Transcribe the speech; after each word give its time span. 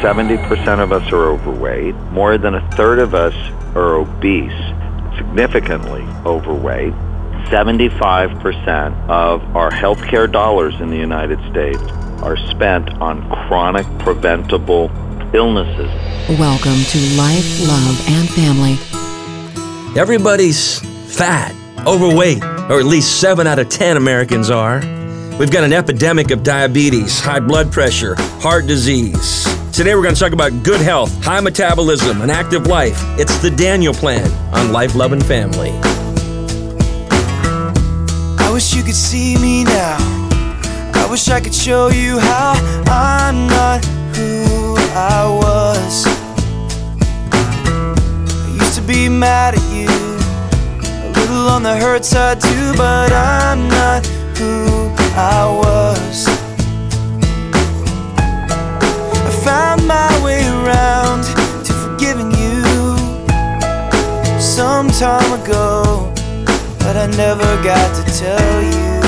70% 0.00 0.78
of 0.78 0.92
us 0.92 1.12
are 1.12 1.26
overweight. 1.30 1.94
More 2.12 2.38
than 2.38 2.54
a 2.54 2.70
third 2.72 2.98
of 2.98 3.14
us 3.14 3.34
are 3.74 3.96
obese, 3.96 4.52
significantly 5.16 6.02
overweight. 6.24 6.92
75% 7.50 9.08
of 9.08 9.42
our 9.56 9.70
healthcare 9.70 10.30
dollars 10.30 10.80
in 10.80 10.90
the 10.90 10.96
United 10.96 11.38
States 11.50 11.82
are 12.22 12.36
spent 12.36 12.90
on 13.00 13.28
chronic 13.48 13.86
preventable 13.98 14.90
illnesses. 15.34 15.90
Welcome 16.38 16.82
to 16.84 16.98
Life, 17.16 17.60
Love, 17.66 18.08
and 18.08 18.28
Family. 18.30 18.78
Everybody's 19.98 20.80
fat, 21.14 21.54
overweight, 21.86 22.42
or 22.42 22.78
at 22.78 22.86
least 22.86 23.20
7 23.20 23.46
out 23.46 23.58
of 23.58 23.68
10 23.68 23.96
Americans 23.96 24.50
are. 24.50 24.97
We've 25.38 25.52
got 25.52 25.62
an 25.62 25.72
epidemic 25.72 26.32
of 26.32 26.42
diabetes, 26.42 27.20
high 27.20 27.38
blood 27.38 27.70
pressure, 27.70 28.16
heart 28.40 28.66
disease. 28.66 29.44
Today 29.72 29.94
we're 29.94 30.02
going 30.02 30.16
to 30.16 30.20
talk 30.20 30.32
about 30.32 30.64
good 30.64 30.80
health, 30.80 31.22
high 31.22 31.38
metabolism, 31.38 32.22
an 32.22 32.28
active 32.28 32.66
life. 32.66 32.98
It's 33.20 33.38
the 33.38 33.48
Daniel 33.48 33.94
Plan 33.94 34.28
on 34.52 34.72
Life, 34.72 34.96
Love, 34.96 35.12
and 35.12 35.24
Family. 35.24 35.70
I 38.40 38.50
wish 38.52 38.74
you 38.74 38.82
could 38.82 38.96
see 38.96 39.38
me 39.38 39.62
now. 39.62 39.96
I 40.94 41.06
wish 41.08 41.28
I 41.28 41.38
could 41.38 41.54
show 41.54 41.86
you 41.86 42.18
how 42.18 42.54
I'm 42.88 43.46
not 43.46 43.84
who 44.16 44.74
I 44.96 45.38
was. 45.40 46.04
I 48.42 48.56
used 48.60 48.74
to 48.74 48.82
be 48.82 49.08
mad 49.08 49.54
at 49.54 49.62
you, 49.72 49.86
a 49.86 51.10
little 51.12 51.46
on 51.46 51.62
the 51.62 51.76
hurt 51.76 52.04
side 52.04 52.40
too, 52.40 52.72
but 52.76 53.12
I'm 53.12 53.68
not 53.68 54.04
who 54.36 54.97
I. 55.18 55.48
I 59.26 59.30
found 59.44 59.86
my 59.86 60.24
way 60.24 60.46
around 60.46 61.24
to 61.64 61.72
forgiving 61.72 62.30
you 62.30 62.62
some 64.40 64.88
time 64.90 65.32
ago, 65.42 66.12
but 66.78 66.96
I 66.96 67.06
never 67.16 67.44
got 67.64 67.94
to 67.96 68.04
tell 68.16 68.62
you. 68.62 68.98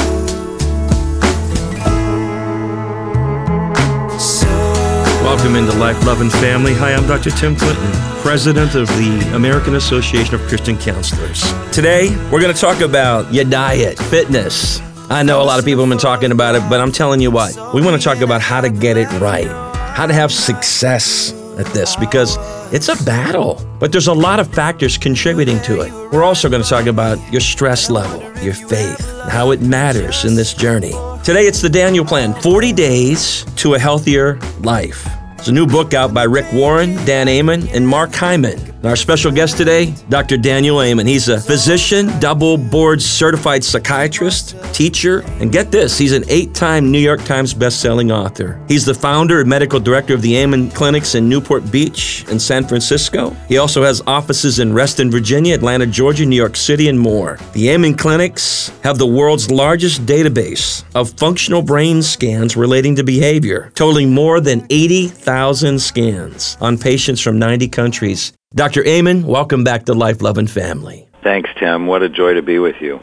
Welcome 5.23 5.55
into 5.55 5.73
Life, 5.79 6.05
Love, 6.05 6.21
and 6.23 6.33
Family. 6.33 6.75
Hi, 6.75 6.93
I'm 6.93 7.07
Dr. 7.07 7.31
Tim 7.31 7.55
Clinton, 7.55 7.93
President 8.21 8.75
of 8.75 8.89
the 8.89 9.31
American 9.35 9.77
Association 9.77 10.35
of 10.35 10.41
Christian 10.49 10.77
Counselors. 10.77 11.41
Today, 11.71 12.11
we're 12.33 12.41
going 12.41 12.53
to 12.53 12.61
talk 12.61 12.81
about 12.81 13.33
your 13.33 13.45
diet, 13.45 13.97
fitness. 13.97 14.81
I 15.13 15.25
know 15.25 15.43
a 15.43 15.45
lot 15.45 15.59
of 15.59 15.65
people 15.65 15.83
have 15.83 15.91
been 15.91 15.99
talking 15.99 16.31
about 16.31 16.55
it, 16.55 16.63
but 16.71 16.81
I'm 16.81 16.93
telling 16.93 17.21
you 17.21 17.33
what, 17.33 17.75
we 17.75 17.83
want 17.83 18.01
to 18.01 18.03
talk 18.03 18.21
about 18.21 18.41
how 18.41 18.61
to 18.61 18.71
get 18.71 18.97
it 18.97 19.11
right, 19.21 19.49
how 19.97 20.07
to 20.07 20.15
have 20.15 20.31
success 20.31 21.33
at 21.59 21.67
this, 21.75 21.97
because 21.97 22.37
it's 22.73 22.89
a 22.89 22.95
battle. 23.03 23.61
But 23.81 23.91
there's 23.91 24.07
a 24.07 24.13
lot 24.13 24.39
of 24.39 24.47
factors 24.55 24.97
contributing 24.97 25.61
to 25.63 25.81
it. 25.81 25.93
We're 26.13 26.23
also 26.23 26.49
going 26.49 26.63
to 26.63 26.69
talk 26.69 26.87
about 26.87 27.19
your 27.33 27.41
stress 27.41 27.91
level, 27.91 28.21
your 28.41 28.55
faith, 28.55 29.01
how 29.29 29.51
it 29.51 29.61
matters 29.61 30.25
in 30.25 30.37
this 30.37 30.55
journey. 30.55 30.93
Today, 31.25 31.49
it's 31.49 31.61
the 31.61 31.69
Daniel 31.69 32.05
Plan 32.05 32.33
40 32.33 32.73
Days 32.73 33.45
to 33.57 33.75
a 33.75 33.81
Healthier 33.81 34.39
Life. 34.61 35.09
It's 35.39 35.49
a 35.49 35.53
new 35.53 35.67
book 35.67 35.93
out 35.93 36.15
by 36.15 36.23
Rick 36.23 36.53
Warren, 36.53 36.95
Dan 37.05 37.27
Amen, 37.27 37.67
and 37.73 37.87
Mark 37.87 38.15
Hyman. 38.15 38.70
Our 38.83 38.97
special 38.97 39.31
guest 39.31 39.59
today, 39.59 39.95
Dr. 40.09 40.39
Daniel 40.39 40.81
Amen. 40.81 41.07
He's 41.07 41.29
a 41.29 41.39
physician, 41.39 42.07
double 42.19 42.57
board 42.57 43.03
certified 43.03 43.63
psychiatrist, 43.63 44.57
teacher, 44.73 45.21
and 45.39 45.53
get 45.53 45.71
this, 45.71 45.99
he's 45.99 46.15
an 46.15 46.25
eight 46.29 46.55
time 46.55 46.91
New 46.91 46.99
York 46.99 47.23
Times 47.25 47.53
bestselling 47.53 48.11
author. 48.11 48.59
He's 48.69 48.87
the 48.87 48.95
founder 48.95 49.41
and 49.41 49.51
medical 49.51 49.81
director 49.81 50.15
of 50.15 50.23
the 50.23 50.35
Amen 50.35 50.71
Clinics 50.71 51.15
in 51.15 51.29
Newport 51.29 51.71
Beach 51.71 52.25
and 52.31 52.41
San 52.41 52.67
Francisco. 52.67 53.37
He 53.49 53.59
also 53.59 53.83
has 53.83 54.01
offices 54.07 54.61
in 54.61 54.73
Reston, 54.73 55.11
Virginia, 55.11 55.55
Atlanta, 55.55 55.85
Georgia, 55.85 56.25
New 56.25 56.37
York 56.37 56.57
City, 56.57 56.89
and 56.89 56.99
more. 56.99 57.39
The 57.53 57.69
Amen 57.69 57.95
Clinics 57.95 58.73
have 58.83 58.97
the 58.97 59.07
world's 59.07 59.51
largest 59.51 60.07
database 60.07 60.85
of 60.95 61.11
functional 61.19 61.61
brain 61.61 62.03
scans 62.03 62.57
relating 62.57 62.97
to 62.97 63.05
behavior, 63.05 63.73
totaling 63.75 64.15
more 64.15 64.41
than 64.41 64.67
80,000 64.71 65.79
scans 65.79 66.57
on 66.63 66.79
patients 66.79 67.21
from 67.21 67.39
90 67.39 67.69
countries. 67.69 68.33
Dr. 68.53 68.85
Amen, 68.85 69.29
welcome 69.29 69.63
back 69.63 69.85
to 69.85 69.95
Life, 69.95 70.21
Love, 70.21 70.37
and 70.37 70.51
Family. 70.51 71.07
Thanks, 71.23 71.49
Tim. 71.57 71.87
What 71.87 72.03
a 72.03 72.09
joy 72.09 72.35
to 72.35 72.43
be 72.43 72.59
with 72.59 72.75
you. 72.81 72.99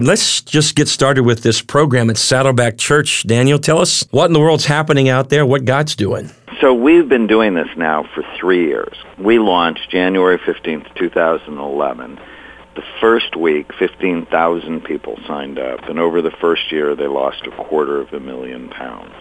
Let's 0.00 0.40
just 0.40 0.74
get 0.74 0.88
started 0.88 1.24
with 1.24 1.42
this 1.42 1.60
program 1.60 2.08
at 2.08 2.16
Saddleback 2.16 2.78
Church. 2.78 3.26
Daniel, 3.26 3.58
tell 3.58 3.78
us 3.78 4.06
what 4.10 4.24
in 4.24 4.32
the 4.32 4.40
world's 4.40 4.64
happening 4.64 5.10
out 5.10 5.28
there, 5.28 5.44
what 5.44 5.66
God's 5.66 5.96
doing. 5.96 6.30
So 6.62 6.72
we've 6.72 7.10
been 7.10 7.26
doing 7.26 7.52
this 7.52 7.68
now 7.76 8.08
for 8.14 8.24
three 8.40 8.68
years. 8.68 8.96
We 9.18 9.38
launched 9.38 9.90
January 9.90 10.38
15th, 10.38 10.94
2011. 10.94 12.18
The 12.74 12.82
first 12.98 13.36
week, 13.36 13.74
15,000 13.78 14.80
people 14.80 15.18
signed 15.26 15.58
up, 15.58 15.90
and 15.90 15.98
over 15.98 16.22
the 16.22 16.30
first 16.30 16.72
year, 16.72 16.96
they 16.96 17.06
lost 17.06 17.46
a 17.46 17.50
quarter 17.50 18.00
of 18.00 18.14
a 18.14 18.20
million 18.20 18.70
pounds. 18.70 19.12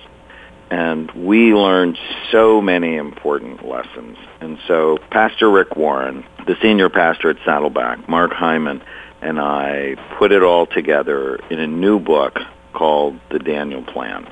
And 0.71 1.11
we 1.11 1.53
learned 1.53 1.97
so 2.31 2.61
many 2.61 2.95
important 2.95 3.67
lessons. 3.67 4.17
And 4.41 4.57
so 4.67 4.97
Pastor 5.11 5.49
Rick 5.49 5.75
Warren, 5.75 6.25
the 6.47 6.55
senior 6.61 6.89
pastor 6.89 7.29
at 7.29 7.37
Saddleback, 7.45 8.09
Mark 8.09 8.31
Hyman, 8.33 8.81
and 9.21 9.39
I 9.39 9.95
put 10.17 10.31
it 10.31 10.43
all 10.43 10.65
together 10.65 11.35
in 11.49 11.59
a 11.59 11.67
new 11.67 11.99
book 11.99 12.39
called 12.73 13.19
The 13.29 13.39
Daniel 13.39 13.83
Plan. 13.83 14.27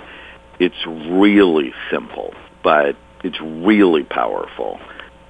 It's 0.60 0.86
really 0.86 1.74
simple, 1.90 2.34
but 2.64 2.96
it's 3.24 3.40
really 3.42 4.04
powerful. 4.04 4.80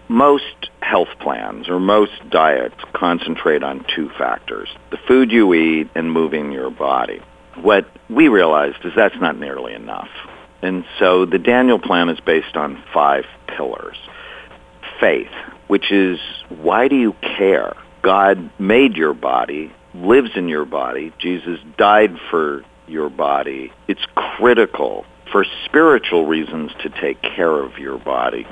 Most 0.10 0.70
health 0.82 1.10
plans 1.20 1.70
or 1.70 1.80
most 1.80 2.12
diets 2.30 2.76
concentrate 2.94 3.64
on 3.64 3.86
two 3.96 4.10
factors, 4.18 4.70
the 4.92 4.98
food 5.08 5.32
you 5.32 5.54
eat 5.54 5.90
and 5.96 6.12
moving 6.12 6.52
your 6.52 6.70
body. 6.70 7.22
What 7.56 7.90
we 8.10 8.28
realized 8.28 8.84
is 8.84 8.94
that's 8.96 9.16
not 9.22 9.38
nearly 9.38 9.74
enough. 9.74 10.10
And 10.64 10.86
so 10.98 11.26
the 11.26 11.40
Daniel 11.40 11.78
Plan 11.78 12.08
is 12.10 12.20
based 12.22 12.56
on 12.56 12.82
five 12.94 13.26
pillars. 13.48 13.98
Faith, 15.00 15.32
which 15.68 15.92
is 15.92 16.20
why 16.50 16.88
do 16.88 16.96
you 16.96 17.14
care? 17.22 17.76
God 18.02 18.50
made 18.60 18.96
your 18.96 19.14
body, 19.14 19.74
lives 19.94 20.32
in 20.36 20.48
your 20.48 20.66
body. 20.66 21.14
Jesus 21.20 21.60
died 21.78 22.18
for 22.32 22.64
your 22.88 23.10
body. 23.10 23.72
It's 23.88 24.06
critical 24.16 25.06
for 25.32 25.46
spiritual 25.66 26.28
reasons 26.28 26.72
to 26.82 26.90
take 26.90 27.22
care 27.22 27.62
of 27.62 27.78
your 27.78 27.98
body. 27.98 28.46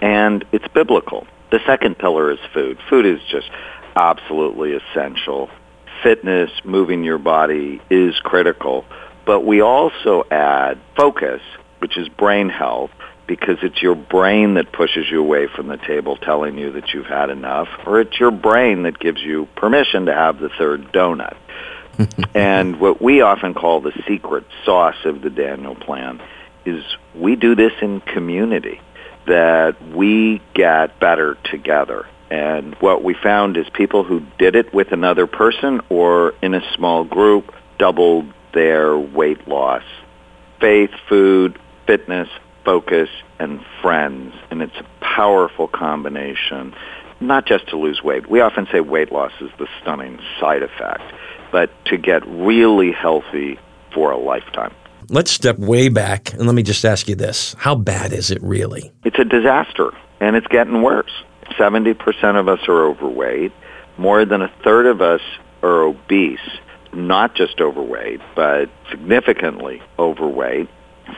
And 0.00 0.44
it's 0.52 0.68
biblical. 0.68 1.26
The 1.50 1.60
second 1.66 1.98
pillar 1.98 2.30
is 2.30 2.38
food. 2.54 2.78
Food 2.88 3.06
is 3.06 3.20
just 3.30 3.50
absolutely 3.96 4.72
essential. 4.72 5.50
Fitness, 6.02 6.50
moving 6.64 7.02
your 7.02 7.18
body 7.18 7.80
is 7.90 8.14
critical. 8.20 8.84
But 9.26 9.40
we 9.44 9.60
also 9.60 10.24
add 10.30 10.78
focus, 10.96 11.42
which 11.78 11.96
is 11.96 12.08
brain 12.08 12.48
health, 12.48 12.90
because 13.26 13.58
it's 13.62 13.80
your 13.82 13.94
brain 13.94 14.54
that 14.54 14.72
pushes 14.72 15.10
you 15.10 15.20
away 15.20 15.46
from 15.46 15.68
the 15.68 15.76
table 15.76 16.16
telling 16.16 16.58
you 16.58 16.72
that 16.72 16.92
you've 16.92 17.06
had 17.06 17.30
enough, 17.30 17.68
or 17.86 18.00
it's 18.00 18.18
your 18.18 18.30
brain 18.30 18.84
that 18.84 18.98
gives 18.98 19.20
you 19.20 19.46
permission 19.54 20.06
to 20.06 20.12
have 20.14 20.40
the 20.40 20.48
third 20.48 20.92
donut. 20.92 21.36
and 22.34 22.80
what 22.80 23.02
we 23.02 23.20
often 23.20 23.54
call 23.54 23.80
the 23.80 23.92
secret 24.06 24.44
sauce 24.64 25.04
of 25.04 25.20
the 25.20 25.30
Daniel 25.30 25.74
Plan 25.74 26.20
is 26.64 26.84
we 27.14 27.36
do 27.36 27.54
this 27.54 27.72
in 27.82 28.00
community, 28.00 28.80
that 29.26 29.76
we 29.94 30.40
get 30.54 30.98
better 30.98 31.36
together. 31.44 32.06
And 32.30 32.74
what 32.76 33.02
we 33.02 33.14
found 33.14 33.56
is 33.56 33.68
people 33.70 34.04
who 34.04 34.20
did 34.38 34.54
it 34.54 34.72
with 34.72 34.92
another 34.92 35.26
person 35.26 35.80
or 35.88 36.34
in 36.42 36.54
a 36.54 36.62
small 36.74 37.04
group 37.04 37.54
doubled 37.78 38.32
their 38.52 38.96
weight 38.96 39.48
loss. 39.48 39.84
Faith, 40.60 40.90
food, 41.08 41.58
fitness, 41.88 42.28
focus, 42.64 43.08
and 43.40 43.64
friends. 43.80 44.34
And 44.50 44.62
it's 44.62 44.76
a 44.76 44.86
powerful 45.00 45.66
combination, 45.66 46.74
not 47.18 47.46
just 47.46 47.66
to 47.68 47.76
lose 47.76 48.02
weight. 48.04 48.28
We 48.28 48.40
often 48.40 48.68
say 48.70 48.80
weight 48.80 49.10
loss 49.10 49.32
is 49.40 49.50
the 49.58 49.66
stunning 49.80 50.20
side 50.38 50.62
effect, 50.62 51.02
but 51.50 51.70
to 51.86 51.96
get 51.96 52.24
really 52.26 52.92
healthy 52.92 53.58
for 53.92 54.12
a 54.12 54.18
lifetime. 54.18 54.74
Let's 55.08 55.30
step 55.30 55.58
way 55.58 55.88
back 55.88 56.34
and 56.34 56.44
let 56.44 56.54
me 56.54 56.62
just 56.62 56.84
ask 56.84 57.08
you 57.08 57.14
this. 57.14 57.56
How 57.58 57.74
bad 57.74 58.12
is 58.12 58.30
it 58.30 58.42
really? 58.42 58.92
It's 59.04 59.18
a 59.18 59.24
disaster, 59.24 59.90
and 60.20 60.36
it's 60.36 60.46
getting 60.48 60.82
worse. 60.82 61.10
70% 61.52 61.96
of 62.38 62.48
us 62.48 62.60
are 62.68 62.84
overweight. 62.84 63.52
More 63.96 64.26
than 64.26 64.42
a 64.42 64.52
third 64.62 64.84
of 64.84 65.00
us 65.00 65.22
are 65.62 65.82
obese, 65.84 66.38
not 66.92 67.34
just 67.34 67.62
overweight, 67.62 68.20
but 68.36 68.68
significantly 68.90 69.80
overweight. 69.98 70.68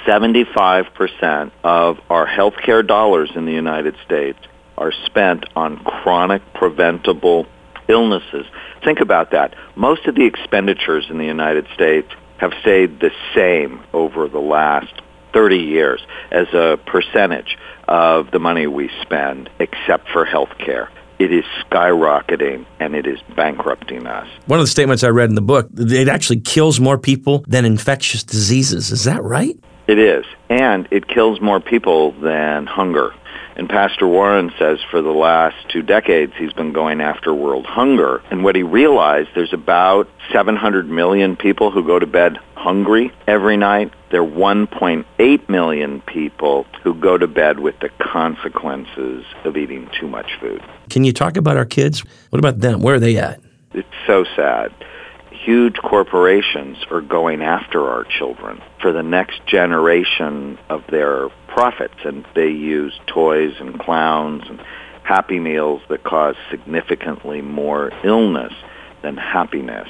75% 0.06 1.50
of 1.64 1.98
our 2.08 2.26
healthcare 2.26 2.86
dollars 2.86 3.30
in 3.34 3.44
the 3.46 3.52
United 3.52 3.96
States 4.04 4.38
are 4.78 4.92
spent 5.06 5.44
on 5.54 5.76
chronic 5.84 6.42
preventable 6.54 7.46
illnesses. 7.88 8.46
Think 8.82 9.00
about 9.00 9.32
that. 9.32 9.54
Most 9.76 10.06
of 10.06 10.14
the 10.14 10.24
expenditures 10.24 11.06
in 11.10 11.18
the 11.18 11.26
United 11.26 11.66
States 11.74 12.08
have 12.38 12.52
stayed 12.60 13.00
the 13.00 13.10
same 13.34 13.80
over 13.92 14.28
the 14.28 14.38
last 14.38 14.92
30 15.32 15.58
years 15.58 16.04
as 16.30 16.48
a 16.54 16.78
percentage 16.86 17.58
of 17.86 18.30
the 18.30 18.38
money 18.38 18.66
we 18.66 18.90
spend 19.02 19.50
except 19.58 20.08
for 20.08 20.24
health 20.24 20.56
care. 20.58 20.90
It 21.18 21.32
is 21.32 21.44
skyrocketing 21.66 22.64
and 22.78 22.94
it 22.94 23.06
is 23.06 23.18
bankrupting 23.36 24.06
us. 24.06 24.26
One 24.46 24.58
of 24.58 24.64
the 24.64 24.70
statements 24.70 25.04
I 25.04 25.08
read 25.08 25.28
in 25.28 25.34
the 25.34 25.42
book, 25.42 25.68
it 25.76 26.08
actually 26.08 26.40
kills 26.40 26.80
more 26.80 26.96
people 26.96 27.44
than 27.46 27.66
infectious 27.66 28.24
diseases. 28.24 28.90
Is 28.90 29.04
that 29.04 29.22
right? 29.22 29.58
It 29.90 29.98
is. 29.98 30.24
And 30.48 30.86
it 30.92 31.08
kills 31.08 31.40
more 31.40 31.58
people 31.58 32.12
than 32.12 32.64
hunger. 32.66 33.12
And 33.56 33.68
Pastor 33.68 34.06
Warren 34.06 34.52
says 34.56 34.78
for 34.88 35.02
the 35.02 35.10
last 35.10 35.56
two 35.68 35.82
decades 35.82 36.32
he's 36.38 36.52
been 36.52 36.72
going 36.72 37.00
after 37.00 37.34
world 37.34 37.66
hunger. 37.66 38.22
And 38.30 38.44
what 38.44 38.54
he 38.54 38.62
realized, 38.62 39.30
there's 39.34 39.52
about 39.52 40.08
700 40.32 40.88
million 40.88 41.34
people 41.34 41.72
who 41.72 41.84
go 41.84 41.98
to 41.98 42.06
bed 42.06 42.38
hungry 42.54 43.10
every 43.26 43.56
night. 43.56 43.92
There 44.12 44.22
are 44.22 44.24
1.8 44.24 45.48
million 45.48 46.02
people 46.02 46.66
who 46.84 46.94
go 46.94 47.18
to 47.18 47.26
bed 47.26 47.58
with 47.58 47.80
the 47.80 47.88
consequences 47.98 49.24
of 49.42 49.56
eating 49.56 49.90
too 49.98 50.06
much 50.06 50.38
food. 50.40 50.62
Can 50.88 51.02
you 51.02 51.12
talk 51.12 51.36
about 51.36 51.56
our 51.56 51.66
kids? 51.66 52.04
What 52.28 52.38
about 52.38 52.60
them? 52.60 52.80
Where 52.80 52.94
are 52.94 53.00
they 53.00 53.16
at? 53.16 53.40
It's 53.74 53.88
so 54.06 54.24
sad 54.36 54.72
huge 55.44 55.76
corporations 55.76 56.76
are 56.90 57.00
going 57.00 57.42
after 57.42 57.88
our 57.88 58.04
children 58.04 58.60
for 58.80 58.92
the 58.92 59.02
next 59.02 59.44
generation 59.46 60.58
of 60.68 60.84
their 60.90 61.28
profits 61.48 61.94
and 62.04 62.26
they 62.34 62.48
use 62.50 62.98
toys 63.06 63.54
and 63.58 63.78
clowns 63.80 64.42
and 64.48 64.60
happy 65.02 65.38
meals 65.38 65.80
that 65.88 66.04
cause 66.04 66.36
significantly 66.50 67.40
more 67.40 67.90
illness 68.04 68.52
than 69.02 69.16
happiness. 69.16 69.88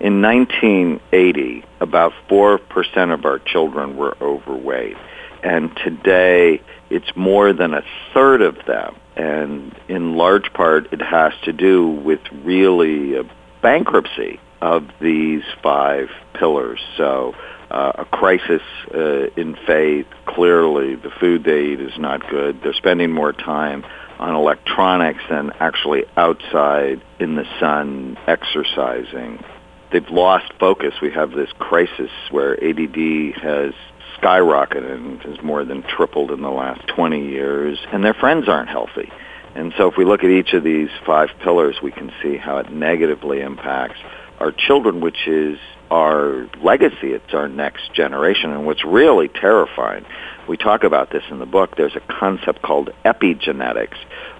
In 0.00 0.20
1980, 0.22 1.64
about 1.80 2.12
4% 2.28 3.14
of 3.14 3.24
our 3.24 3.38
children 3.38 3.96
were 3.96 4.16
overweight. 4.20 4.96
And 5.42 5.74
today, 5.76 6.60
it's 6.90 7.16
more 7.16 7.54
than 7.54 7.72
a 7.72 7.82
third 8.12 8.42
of 8.42 8.56
them. 8.66 8.96
And 9.16 9.74
in 9.88 10.16
large 10.16 10.52
part, 10.52 10.92
it 10.92 11.00
has 11.00 11.32
to 11.44 11.52
do 11.52 11.88
with 11.88 12.20
really 12.44 13.16
a 13.16 13.24
bankruptcy 13.62 14.40
of 14.60 14.88
these 15.00 15.42
five 15.62 16.08
pillars. 16.34 16.80
So 16.96 17.34
uh, 17.70 17.92
a 17.98 18.04
crisis 18.04 18.62
uh, 18.94 19.28
in 19.36 19.56
faith. 19.66 20.06
Clearly, 20.26 20.96
the 20.96 21.10
food 21.20 21.44
they 21.44 21.66
eat 21.66 21.80
is 21.80 21.98
not 21.98 22.28
good. 22.28 22.60
They're 22.62 22.74
spending 22.74 23.12
more 23.12 23.32
time 23.32 23.84
on 24.18 24.34
electronics 24.34 25.22
than 25.30 25.52
actually 25.60 26.04
outside 26.16 27.00
in 27.18 27.36
the 27.36 27.44
sun 27.58 28.18
exercising. 28.26 29.42
They've 29.92 30.08
lost 30.10 30.52
focus. 30.58 30.94
We 31.00 31.10
have 31.12 31.30
this 31.30 31.50
crisis 31.58 32.10
where 32.30 32.52
ADD 32.62 33.40
has 33.42 33.72
skyrocketed 34.20 34.92
and 34.92 35.20
has 35.22 35.42
more 35.42 35.64
than 35.64 35.82
tripled 35.82 36.30
in 36.30 36.42
the 36.42 36.50
last 36.50 36.86
20 36.88 37.28
years, 37.28 37.78
and 37.92 38.04
their 38.04 38.14
friends 38.14 38.48
aren't 38.48 38.68
healthy. 38.68 39.10
And 39.54 39.72
so 39.76 39.88
if 39.88 39.96
we 39.96 40.04
look 40.04 40.22
at 40.22 40.30
each 40.30 40.52
of 40.52 40.62
these 40.62 40.90
five 41.04 41.30
pillars, 41.42 41.76
we 41.82 41.90
can 41.90 42.12
see 42.22 42.36
how 42.36 42.58
it 42.58 42.70
negatively 42.70 43.40
impacts 43.40 43.98
our 44.40 44.52
children, 44.52 45.00
which 45.00 45.26
is 45.26 45.58
our 45.90 46.48
legacy. 46.62 47.12
It's 47.12 47.34
our 47.34 47.48
next 47.48 47.92
generation. 47.92 48.52
And 48.52 48.64
what's 48.64 48.84
really 48.84 49.28
terrifying, 49.28 50.04
we 50.48 50.56
talk 50.56 50.84
about 50.84 51.10
this 51.10 51.22
in 51.30 51.38
the 51.38 51.46
book, 51.46 51.76
there's 51.76 51.96
a 51.96 52.00
concept 52.00 52.62
called 52.62 52.90
epigenetics, 53.04 53.96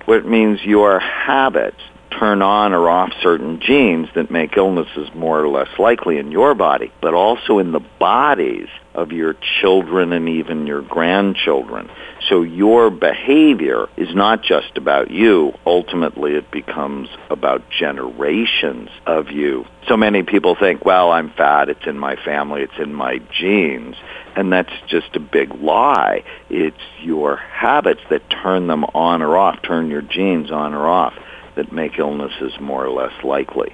which 0.07 0.25
means 0.25 0.63
your 0.63 0.99
habits 0.99 1.81
turn 2.11 2.43
on 2.43 2.73
or 2.73 2.89
off 2.89 3.13
certain 3.23 3.61
genes 3.61 4.09
that 4.15 4.31
make 4.31 4.57
illnesses 4.57 5.09
more 5.15 5.41
or 5.41 5.49
less 5.49 5.69
likely 5.79 6.19
in 6.19 6.31
your 6.33 6.55
body, 6.55 6.93
but 7.01 7.15
also 7.15 7.59
in 7.59 7.73
the 7.73 7.81
bodies 7.99 8.69
of 8.95 9.13
your 9.13 9.37
children 9.61 10.13
and 10.13 10.29
even 10.29 10.67
your 10.67 10.83
grandchildren. 10.83 11.89
So 12.29 12.43
your 12.43 12.91
behavior 12.91 13.89
is 13.97 14.15
not 14.15 14.43
just 14.43 14.77
about 14.77 15.11
you. 15.11 15.53
Ultimately, 15.65 16.35
it 16.35 16.51
becomes 16.51 17.09
about 17.31 17.63
generations 17.71 18.91
of 19.07 19.31
you. 19.31 19.65
So 19.89 19.97
many 19.97 20.23
people 20.23 20.57
think, 20.57 20.85
well, 20.85 21.11
I'm 21.11 21.31
fat. 21.31 21.69
It's 21.69 21.87
in 21.87 21.99
my 21.99 22.17
family. 22.17 22.63
It's 22.63 22.79
in 22.79 22.93
my 22.93 23.21
genes. 23.33 23.97
And 24.37 24.53
that's 24.53 24.73
just 24.89 25.17
a 25.17 25.21
big 25.21 25.55
lie. 25.55 26.25
It's 26.49 26.77
your 27.01 27.37
habits 27.37 28.03
that 28.11 28.29
turn 28.29 28.67
them 28.67 28.85
on 28.85 29.23
or 29.23 29.37
off, 29.37 29.63
turn 29.63 29.91
your 29.91 30.03
genes 30.03 30.51
on 30.51 30.75
or 30.75 30.89
off 30.89 31.15
that 31.61 31.73
make 31.73 31.99
illnesses 31.99 32.59
more 32.59 32.87
or 32.87 32.91
less 32.91 33.13
likely. 33.23 33.71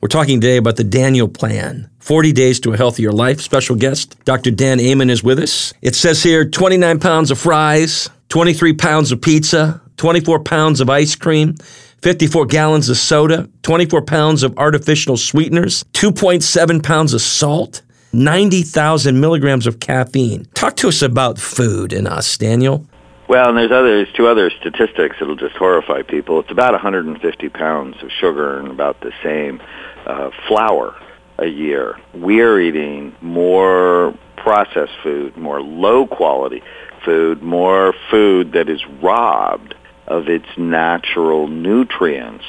We're 0.00 0.08
talking 0.08 0.40
today 0.40 0.56
about 0.56 0.74
the 0.74 0.82
Daniel 0.82 1.28
Plan 1.28 1.88
40 2.00 2.32
Days 2.32 2.58
to 2.60 2.72
a 2.72 2.76
Healthier 2.76 3.12
Life. 3.12 3.40
Special 3.40 3.76
guest, 3.76 4.16
Dr. 4.24 4.50
Dan 4.50 4.80
Amen, 4.80 5.08
is 5.08 5.22
with 5.22 5.38
us. 5.38 5.72
It 5.82 5.94
says 5.94 6.24
here 6.24 6.44
29 6.44 6.98
pounds 6.98 7.30
of 7.30 7.38
fries, 7.38 8.10
23 8.28 8.72
pounds 8.72 9.12
of 9.12 9.22
pizza, 9.22 9.80
24 9.98 10.40
pounds 10.40 10.80
of 10.80 10.90
ice 10.90 11.14
cream, 11.14 11.54
54 12.02 12.46
gallons 12.46 12.88
of 12.88 12.96
soda, 12.96 13.48
24 13.62 14.02
pounds 14.02 14.42
of 14.42 14.58
artificial 14.58 15.16
sweeteners, 15.16 15.84
2.7 15.92 16.82
pounds 16.82 17.14
of 17.14 17.20
salt, 17.20 17.82
90,000 18.12 19.20
milligrams 19.20 19.68
of 19.68 19.78
caffeine. 19.78 20.48
Talk 20.54 20.74
to 20.78 20.88
us 20.88 21.02
about 21.02 21.38
food 21.38 21.92
and 21.92 22.08
us, 22.08 22.36
Daniel. 22.36 22.88
Well, 23.32 23.48
and 23.48 23.56
there's 23.56 23.72
other 23.72 24.04
two 24.14 24.26
other 24.26 24.50
statistics 24.50 25.16
that'll 25.18 25.36
just 25.36 25.56
horrify 25.56 26.02
people. 26.02 26.40
It's 26.40 26.50
about 26.50 26.72
150 26.72 27.48
pounds 27.48 27.96
of 28.02 28.10
sugar 28.10 28.58
and 28.58 28.68
about 28.68 29.00
the 29.00 29.10
same 29.22 29.62
uh, 30.04 30.28
flour 30.46 30.94
a 31.38 31.46
year. 31.46 31.98
We're 32.12 32.60
eating 32.60 33.16
more 33.22 34.14
processed 34.36 34.92
food, 35.02 35.34
more 35.38 35.62
low 35.62 36.06
quality 36.06 36.62
food, 37.06 37.42
more 37.42 37.94
food 38.10 38.52
that 38.52 38.68
is 38.68 38.84
robbed 39.02 39.76
of 40.06 40.28
its 40.28 40.48
natural 40.58 41.48
nutrients 41.48 42.44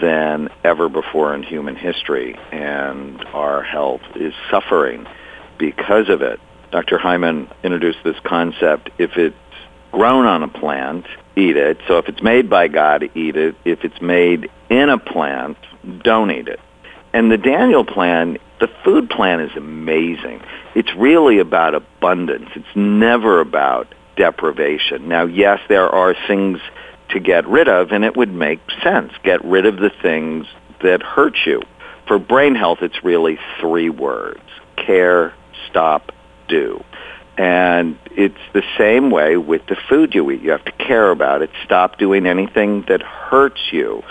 than 0.00 0.48
ever 0.64 0.88
before 0.88 1.36
in 1.36 1.44
human 1.44 1.76
history. 1.76 2.36
And 2.50 3.24
our 3.26 3.62
health 3.62 4.02
is 4.16 4.34
suffering 4.50 5.06
because 5.56 6.08
of 6.08 6.20
it. 6.20 6.40
Dr. 6.72 6.98
Hyman 6.98 7.48
introduced 7.62 8.00
this 8.02 8.18
concept, 8.24 8.90
if 8.98 9.16
it's 9.16 9.36
grown 9.96 10.26
on 10.26 10.42
a 10.42 10.48
plant, 10.48 11.06
eat 11.36 11.56
it. 11.56 11.78
So 11.88 11.96
if 11.96 12.06
it's 12.06 12.22
made 12.22 12.50
by 12.50 12.68
God, 12.68 13.08
eat 13.14 13.34
it. 13.34 13.54
If 13.64 13.82
it's 13.82 13.98
made 14.02 14.50
in 14.68 14.90
a 14.90 14.98
plant, 14.98 15.56
don't 16.04 16.30
eat 16.30 16.48
it. 16.48 16.60
And 17.14 17.32
the 17.32 17.38
Daniel 17.38 17.82
plan, 17.82 18.36
the 18.60 18.68
food 18.84 19.08
plan 19.08 19.40
is 19.40 19.56
amazing. 19.56 20.42
It's 20.74 20.94
really 20.94 21.38
about 21.38 21.74
abundance. 21.74 22.50
It's 22.54 22.76
never 22.76 23.40
about 23.40 23.94
deprivation. 24.16 25.08
Now, 25.08 25.24
yes, 25.24 25.60
there 25.66 25.88
are 25.88 26.14
things 26.26 26.60
to 27.08 27.18
get 27.18 27.46
rid 27.46 27.66
of, 27.66 27.90
and 27.90 28.04
it 28.04 28.18
would 28.18 28.34
make 28.34 28.60
sense. 28.82 29.14
Get 29.22 29.42
rid 29.46 29.64
of 29.64 29.78
the 29.78 29.90
things 30.02 30.46
that 30.82 31.02
hurt 31.02 31.38
you. 31.46 31.62
For 32.06 32.18
brain 32.18 32.54
health, 32.54 32.82
it's 32.82 33.02
really 33.02 33.38
three 33.60 33.88
words. 33.88 34.42
Care, 34.76 35.32
stop, 35.70 36.12
do. 36.48 36.84
And 37.38 37.98
it's 38.12 38.34
the 38.54 38.62
same 38.78 39.10
way 39.10 39.36
with 39.36 39.66
the 39.66 39.76
food 39.88 40.14
you 40.14 40.30
eat. 40.30 40.40
You 40.40 40.52
have 40.52 40.64
to 40.64 40.72
care 40.72 41.10
about 41.10 41.42
it. 41.42 41.50
Stop 41.64 41.98
doing 41.98 42.26
anything 42.26 42.84
that 42.88 43.02
hurts 43.02 43.60
you. 43.70 44.02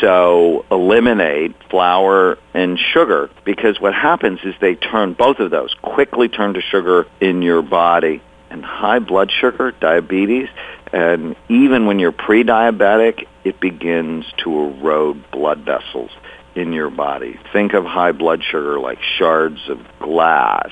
So 0.00 0.66
eliminate 0.70 1.56
flour 1.70 2.38
and 2.52 2.78
sugar 2.78 3.30
because 3.44 3.80
what 3.80 3.94
happens 3.94 4.40
is 4.44 4.54
they 4.60 4.74
turn, 4.74 5.14
both 5.14 5.38
of 5.38 5.50
those 5.50 5.74
quickly 5.80 6.28
turn 6.28 6.54
to 6.54 6.60
sugar 6.60 7.06
in 7.20 7.40
your 7.40 7.62
body. 7.62 8.22
And 8.50 8.64
high 8.64 9.00
blood 9.00 9.32
sugar, 9.32 9.72
diabetes, 9.72 10.48
and 10.92 11.34
even 11.48 11.86
when 11.86 11.98
you're 11.98 12.12
pre-diabetic, 12.12 13.26
it 13.44 13.58
begins 13.58 14.24
to 14.38 14.50
erode 14.50 15.30
blood 15.32 15.60
vessels 15.64 16.10
in 16.54 16.72
your 16.72 16.88
body. 16.88 17.38
Think 17.52 17.74
of 17.74 17.84
high 17.84 18.12
blood 18.12 18.42
sugar 18.44 18.78
like 18.78 18.98
shards 19.18 19.60
of 19.68 19.80
glass 19.98 20.70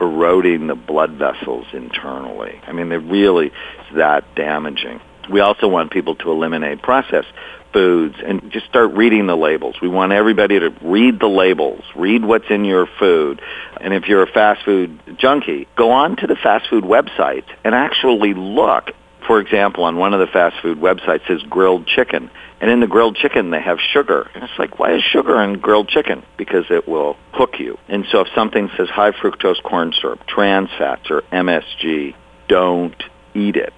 eroding 0.00 0.66
the 0.66 0.74
blood 0.74 1.12
vessels 1.12 1.66
internally. 1.72 2.60
I 2.66 2.72
mean, 2.72 2.88
they're 2.88 3.00
really 3.00 3.52
that 3.94 4.34
damaging. 4.34 5.00
We 5.30 5.40
also 5.40 5.68
want 5.68 5.90
people 5.90 6.16
to 6.16 6.30
eliminate 6.30 6.82
processed 6.82 7.32
foods 7.72 8.16
and 8.24 8.50
just 8.52 8.66
start 8.66 8.92
reading 8.92 9.26
the 9.26 9.36
labels. 9.36 9.76
We 9.82 9.88
want 9.88 10.12
everybody 10.12 10.60
to 10.60 10.70
read 10.82 11.18
the 11.18 11.26
labels, 11.26 11.82
read 11.96 12.24
what's 12.24 12.48
in 12.50 12.64
your 12.64 12.86
food. 12.98 13.40
And 13.80 13.92
if 13.92 14.06
you're 14.06 14.22
a 14.22 14.30
fast 14.30 14.64
food 14.64 14.98
junkie, 15.18 15.66
go 15.76 15.90
on 15.90 16.16
to 16.16 16.26
the 16.26 16.36
fast 16.36 16.68
food 16.68 16.84
website 16.84 17.44
and 17.64 17.74
actually 17.74 18.34
look. 18.34 18.92
For 19.26 19.40
example, 19.40 19.84
on 19.84 19.96
one 19.96 20.12
of 20.12 20.20
the 20.20 20.26
fast 20.26 20.56
food 20.60 20.78
websites 20.78 21.26
says 21.26 21.42
grilled 21.48 21.86
chicken. 21.86 22.30
And 22.60 22.70
in 22.70 22.80
the 22.80 22.86
grilled 22.86 23.16
chicken, 23.16 23.50
they 23.50 23.60
have 23.60 23.78
sugar. 23.80 24.30
And 24.34 24.44
it's 24.44 24.58
like, 24.58 24.78
why 24.78 24.94
is 24.94 25.02
sugar 25.02 25.40
in 25.40 25.58
grilled 25.58 25.88
chicken? 25.88 26.22
Because 26.36 26.66
it 26.70 26.86
will 26.86 27.16
hook 27.32 27.58
you. 27.58 27.78
And 27.88 28.06
so 28.10 28.20
if 28.20 28.28
something 28.34 28.70
says 28.76 28.88
high 28.88 29.12
fructose 29.12 29.62
corn 29.62 29.92
syrup, 30.00 30.26
trans 30.26 30.68
fats, 30.76 31.10
or 31.10 31.22
MSG, 31.32 32.14
don't 32.48 33.02
eat 33.34 33.56
it. 33.56 33.74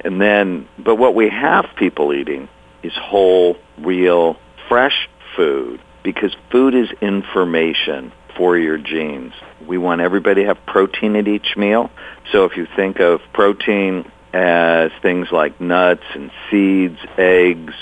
And 0.00 0.20
then, 0.20 0.68
but 0.78 0.96
what 0.96 1.14
we 1.14 1.28
have 1.28 1.66
people 1.76 2.12
eating 2.12 2.48
is 2.82 2.92
whole, 2.94 3.56
real, 3.78 4.36
fresh 4.68 5.08
food 5.34 5.80
because 6.02 6.34
food 6.50 6.74
is 6.74 6.88
information 7.00 8.12
for 8.36 8.56
your 8.56 8.78
genes. 8.78 9.32
We 9.66 9.78
want 9.78 10.00
everybody 10.00 10.42
to 10.42 10.48
have 10.48 10.64
protein 10.66 11.16
at 11.16 11.26
each 11.26 11.56
meal. 11.56 11.90
So 12.32 12.44
if 12.44 12.56
you 12.56 12.66
think 12.76 13.00
of 13.00 13.20
protein 13.32 14.10
as 14.36 14.92
things 15.00 15.32
like 15.32 15.58
nuts 15.62 16.04
and 16.14 16.30
seeds, 16.50 16.98
eggs, 17.16 17.72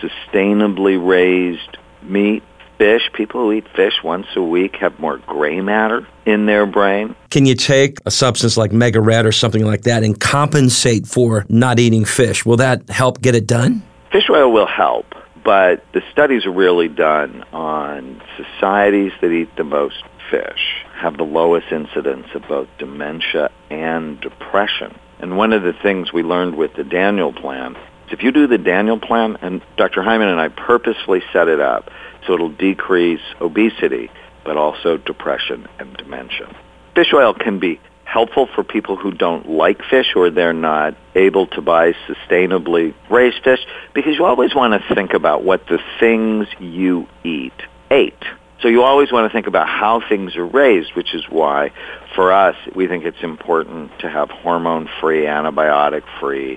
sustainably 0.00 0.96
raised 0.98 1.76
meat, 2.02 2.42
fish. 2.78 3.10
People 3.12 3.42
who 3.42 3.52
eat 3.52 3.66
fish 3.76 4.02
once 4.02 4.26
a 4.34 4.42
week 4.42 4.76
have 4.76 4.98
more 4.98 5.18
gray 5.18 5.60
matter 5.60 6.06
in 6.24 6.46
their 6.46 6.64
brain. 6.64 7.14
Can 7.28 7.44
you 7.44 7.54
take 7.54 7.98
a 8.06 8.10
substance 8.10 8.56
like 8.56 8.72
Mega 8.72 9.00
Red 9.00 9.26
or 9.26 9.32
something 9.32 9.66
like 9.66 9.82
that 9.82 10.02
and 10.02 10.18
compensate 10.18 11.06
for 11.06 11.44
not 11.50 11.78
eating 11.78 12.06
fish? 12.06 12.46
Will 12.46 12.56
that 12.56 12.88
help 12.88 13.20
get 13.20 13.34
it 13.34 13.46
done? 13.46 13.82
Fish 14.10 14.30
oil 14.30 14.50
will 14.50 14.66
help, 14.66 15.14
but 15.44 15.84
the 15.92 16.02
studies 16.10 16.46
are 16.46 16.52
really 16.52 16.88
done 16.88 17.44
on 17.52 18.22
societies 18.38 19.12
that 19.20 19.30
eat 19.30 19.54
the 19.56 19.64
most 19.64 20.02
fish 20.30 20.82
have 20.96 21.18
the 21.18 21.24
lowest 21.24 21.70
incidence 21.70 22.26
of 22.34 22.42
both 22.48 22.68
dementia 22.78 23.50
and 23.70 24.18
depression. 24.22 24.94
And 25.20 25.36
one 25.36 25.52
of 25.52 25.62
the 25.62 25.72
things 25.72 26.12
we 26.12 26.22
learned 26.22 26.56
with 26.56 26.74
the 26.74 26.84
Daniel 26.84 27.32
Plan 27.32 27.76
is 27.76 28.12
if 28.12 28.22
you 28.22 28.32
do 28.32 28.46
the 28.46 28.58
Daniel 28.58 28.98
Plan, 28.98 29.38
and 29.40 29.62
Dr. 29.76 30.02
Hyman 30.02 30.28
and 30.28 30.40
I 30.40 30.48
purposefully 30.48 31.22
set 31.32 31.48
it 31.48 31.60
up 31.60 31.90
so 32.26 32.34
it'll 32.34 32.50
decrease 32.50 33.20
obesity, 33.40 34.10
but 34.44 34.56
also 34.56 34.96
depression 34.96 35.66
and 35.78 35.96
dementia. 35.96 36.54
Fish 36.94 37.12
oil 37.12 37.34
can 37.34 37.58
be 37.58 37.80
helpful 38.04 38.46
for 38.54 38.62
people 38.62 38.96
who 38.96 39.10
don't 39.10 39.48
like 39.48 39.82
fish 39.90 40.14
or 40.14 40.30
they're 40.30 40.52
not 40.52 40.94
able 41.14 41.46
to 41.48 41.60
buy 41.60 41.92
sustainably 42.06 42.94
raised 43.10 43.42
fish 43.42 43.60
because 43.94 44.14
you 44.16 44.24
always 44.24 44.54
want 44.54 44.80
to 44.80 44.94
think 44.94 45.14
about 45.14 45.42
what 45.42 45.66
the 45.66 45.80
things 45.98 46.46
you 46.60 47.08
eat 47.24 47.52
ate. 47.90 48.24
So 48.64 48.70
you 48.70 48.82
always 48.82 49.12
want 49.12 49.30
to 49.30 49.36
think 49.36 49.46
about 49.46 49.68
how 49.68 50.00
things 50.08 50.36
are 50.36 50.46
raised, 50.46 50.94
which 50.94 51.14
is 51.14 51.28
why 51.28 51.70
for 52.14 52.32
us 52.32 52.56
we 52.74 52.88
think 52.88 53.04
it's 53.04 53.22
important 53.22 53.90
to 53.98 54.08
have 54.08 54.30
hormone-free, 54.30 55.26
antibiotic-free, 55.26 56.56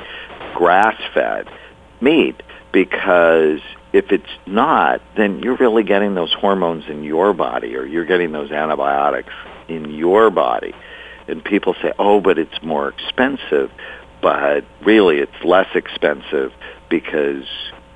grass-fed 0.56 1.50
meat 2.00 2.42
because 2.72 3.60
if 3.92 4.14
it's 4.14 4.30
not, 4.46 5.02
then 5.18 5.40
you're 5.40 5.58
really 5.58 5.84
getting 5.84 6.16
those 6.16 6.32
hormones 6.32 6.86
in 6.88 7.04
your 7.04 7.34
body 7.34 7.76
or 7.76 7.86
you're 7.86 8.06
getting 8.06 8.32
those 8.32 8.52
antibiotics 8.52 9.34
in 9.68 9.92
your 9.94 10.30
body. 10.30 10.74
And 11.28 11.44
people 11.44 11.76
say, 11.82 11.92
oh, 12.00 12.22
but 12.22 12.40
it's 12.40 12.64
more 12.64 12.88
expensive. 12.88 13.70
But 14.22 14.64
really 14.82 15.18
it's 15.18 15.44
less 15.44 15.68
expensive 15.76 16.54
because 16.90 17.44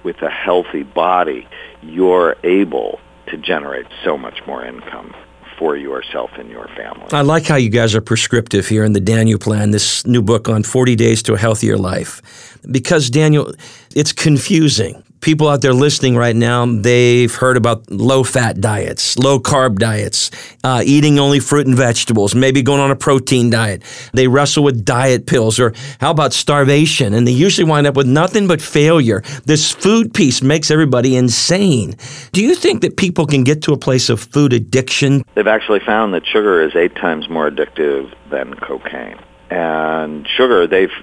with 0.04 0.22
a 0.22 0.30
healthy 0.30 0.84
body, 0.84 1.48
you're 1.82 2.36
able 2.44 3.00
to 3.32 3.38
generate 3.38 3.88
so 4.04 4.18
much 4.18 4.40
more 4.46 4.64
income 4.64 5.14
for 5.58 5.76
yourself 5.76 6.32
and 6.38 6.50
your 6.50 6.68
family. 6.76 7.08
I 7.12 7.22
like 7.22 7.46
how 7.46 7.56
you 7.56 7.70
guys 7.70 7.94
are 7.96 8.02
prescriptive 8.02 8.68
here 8.68 8.84
in 8.84 8.94
the 8.94 9.00
Daniel 9.00 9.38
Plan, 9.38 9.72
this 9.72 10.06
new 10.08 10.22
book 10.22 10.50
on 10.50 10.64
40 10.64 10.96
Days 10.96 11.22
to 11.24 11.34
a 11.34 11.38
Healthier 11.38 11.78
Life. 11.78 12.22
Because, 12.70 13.10
Daniel, 13.10 13.54
it's 13.96 14.12
confusing 14.12 15.04
people 15.22 15.48
out 15.48 15.62
there 15.62 15.74
listening 15.74 16.16
right 16.16 16.36
now, 16.36 16.66
they've 16.66 17.34
heard 17.34 17.56
about 17.56 17.90
low 17.90 18.24
fat 18.24 18.60
diets, 18.60 19.18
low 19.18 19.40
carb 19.40 19.78
diets, 19.78 20.32
uh, 20.64 20.82
eating 20.86 21.20
only 21.20 21.40
fruit 21.40 21.68
and 21.68 21.78
vegetables, 21.78 22.36
maybe 22.36 22.62
going 22.62 22.82
on 22.82 22.92
a 22.92 22.96
protein 22.96 23.50
diet. 23.50 23.84
They 24.14 24.28
wrestle 24.28 24.64
with 24.64 24.84
diet 24.84 25.28
pills, 25.28 25.60
or 25.60 25.74
how 26.00 26.12
about 26.12 26.34
starvation? 26.34 27.14
And 27.14 27.28
they 27.28 27.32
usually 27.32 27.70
wind 27.70 27.88
up 27.88 27.96
with 27.96 28.08
nothing 28.08 28.48
but 28.48 28.62
failure. 28.62 29.22
This 29.46 29.72
food 29.72 30.14
piece 30.14 30.42
makes 30.42 30.72
everybody 30.72 31.16
insane. 31.16 31.96
Do 32.32 32.44
you 32.44 32.56
think 32.56 32.82
that 32.82 32.98
people 32.98 33.26
can 33.26 33.44
get 33.44 33.62
to 33.64 33.74
a 33.74 33.78
place 33.78 34.10
of 34.10 34.20
food 34.20 34.54
addiction? 34.54 35.24
They've 35.36 35.48
actually 35.48 35.80
found 35.80 36.14
that 36.14 36.26
sugar 36.26 36.62
is 36.62 36.76
eight 36.76 36.96
times 36.96 37.30
more 37.30 37.50
addictive 37.50 38.14
than 38.30 38.56
cocaine 38.56 39.20
and 39.52 40.26
sugar, 40.28 40.66
they've, 40.66 40.94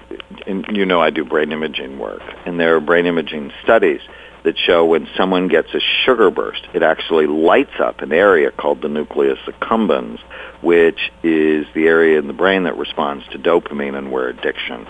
you 0.47 0.85
know, 0.85 0.99
I 0.99 1.11
do 1.11 1.23
brain 1.23 1.51
imaging 1.51 1.99
work, 1.99 2.23
and 2.45 2.59
there 2.59 2.75
are 2.75 2.79
brain 2.79 3.05
imaging 3.05 3.51
studies 3.63 4.01
that 4.43 4.57
show 4.57 4.85
when 4.85 5.07
someone 5.15 5.49
gets 5.49 5.73
a 5.75 5.79
sugar 5.79 6.31
burst, 6.31 6.65
it 6.73 6.81
actually 6.81 7.27
lights 7.27 7.79
up 7.79 8.01
an 8.01 8.11
area 8.11 8.51
called 8.51 8.81
the 8.81 8.89
nucleus 8.89 9.37
accumbens, 9.47 10.19
which 10.61 11.11
is 11.23 11.67
the 11.75 11.85
area 11.87 12.17
in 12.17 12.25
the 12.27 12.33
brain 12.33 12.63
that 12.63 12.77
responds 12.77 13.27
to 13.27 13.37
dopamine 13.37 13.95
and 13.95 14.11
where 14.11 14.29
addiction 14.29 14.87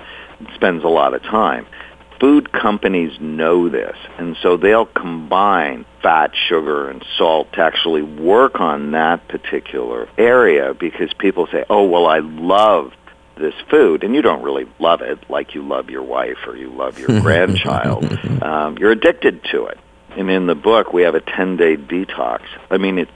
spends 0.56 0.84
a 0.84 0.88
lot 0.88 1.14
of 1.14 1.22
time. 1.24 1.66
Food 2.20 2.52
companies 2.52 3.18
know 3.20 3.70
this, 3.70 3.96
and 4.18 4.38
so 4.42 4.58
they'll 4.58 4.86
combine 4.86 5.86
fat, 6.02 6.32
sugar, 6.48 6.90
and 6.90 7.04
salt 7.18 7.54
to 7.54 7.62
actually 7.62 8.02
work 8.02 8.60
on 8.60 8.92
that 8.92 9.28
particular 9.30 10.08
area 10.18 10.74
because 10.74 11.14
people 11.14 11.48
say, 11.52 11.64
oh, 11.70 11.88
well, 11.88 12.06
I 12.06 12.20
love 12.20 12.92
this 13.40 13.54
food 13.70 14.04
and 14.04 14.14
you 14.14 14.22
don't 14.22 14.44
really 14.44 14.66
love 14.80 15.02
it 15.02 15.30
like 15.30 15.56
you 15.56 15.68
love 15.68 15.90
your 15.90 16.04
wife 16.04 16.38
or 16.46 16.56
you 16.56 16.70
love 16.70 17.00
your 17.00 17.08
grandchild, 17.22 18.06
um, 18.44 18.78
you're 18.78 18.92
addicted 18.92 19.44
to 19.52 19.66
it. 19.66 19.78
And 20.12 20.30
in 20.30 20.48
the 20.48 20.56
book, 20.56 20.92
we 20.92 21.04
have 21.04 21.16
a 21.16 21.22
10-day 21.22 21.78
detox. 21.78 22.42
I 22.70 22.78
mean, 22.78 22.98
it's 22.98 23.12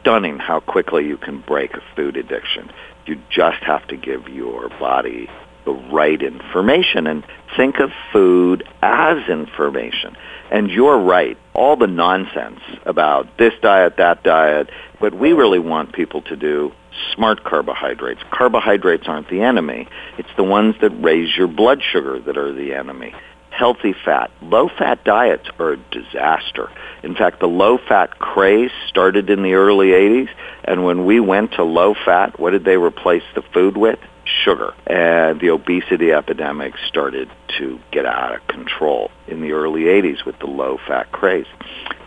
stunning 0.00 0.38
how 0.38 0.60
quickly 0.60 1.06
you 1.06 1.16
can 1.16 1.40
break 1.40 1.74
a 1.74 1.82
food 1.96 2.16
addiction. 2.16 2.70
You 3.06 3.20
just 3.30 3.62
have 3.62 3.86
to 3.88 3.96
give 3.96 4.28
your 4.28 4.68
body 4.68 5.28
the 5.64 5.72
right 5.72 6.20
information 6.20 7.06
and 7.06 7.24
think 7.56 7.78
of 7.78 7.90
food 8.12 8.66
as 8.82 9.28
information. 9.28 10.16
And 10.50 10.70
you're 10.70 10.98
right. 10.98 11.36
All 11.54 11.76
the 11.76 11.86
nonsense 11.86 12.60
about 12.84 13.38
this 13.38 13.52
diet, 13.60 13.96
that 13.96 14.22
diet, 14.22 14.70
what 14.98 15.14
we 15.14 15.32
really 15.32 15.58
want 15.58 15.92
people 15.92 16.22
to 16.22 16.36
do 16.36 16.72
smart 17.14 17.44
carbohydrates. 17.44 18.22
Carbohydrates 18.30 19.06
aren't 19.06 19.28
the 19.28 19.42
enemy. 19.42 19.88
It's 20.18 20.28
the 20.36 20.44
ones 20.44 20.76
that 20.80 20.90
raise 20.90 21.36
your 21.36 21.48
blood 21.48 21.82
sugar 21.82 22.18
that 22.20 22.36
are 22.36 22.52
the 22.52 22.74
enemy. 22.74 23.14
Healthy 23.50 23.94
fat. 24.04 24.30
Low-fat 24.42 25.04
diets 25.04 25.48
are 25.58 25.72
a 25.72 25.76
disaster. 25.76 26.70
In 27.02 27.14
fact, 27.14 27.40
the 27.40 27.46
low-fat 27.46 28.18
craze 28.18 28.72
started 28.88 29.30
in 29.30 29.42
the 29.42 29.54
early 29.54 29.88
80s, 29.88 30.28
and 30.64 30.84
when 30.84 31.04
we 31.04 31.20
went 31.20 31.52
to 31.52 31.62
low-fat, 31.62 32.38
what 32.38 32.50
did 32.50 32.64
they 32.64 32.76
replace 32.76 33.22
the 33.34 33.42
food 33.42 33.76
with? 33.76 33.98
Sugar. 34.24 34.74
And 34.86 35.40
the 35.40 35.50
obesity 35.50 36.12
epidemic 36.12 36.74
started 36.88 37.30
to 37.58 37.78
get 37.90 38.06
out 38.06 38.34
of 38.34 38.46
control 38.46 39.10
in 39.26 39.40
the 39.40 39.52
early 39.52 39.82
80s 39.82 40.24
with 40.24 40.38
the 40.38 40.46
low-fat 40.46 41.12
craze. 41.12 41.46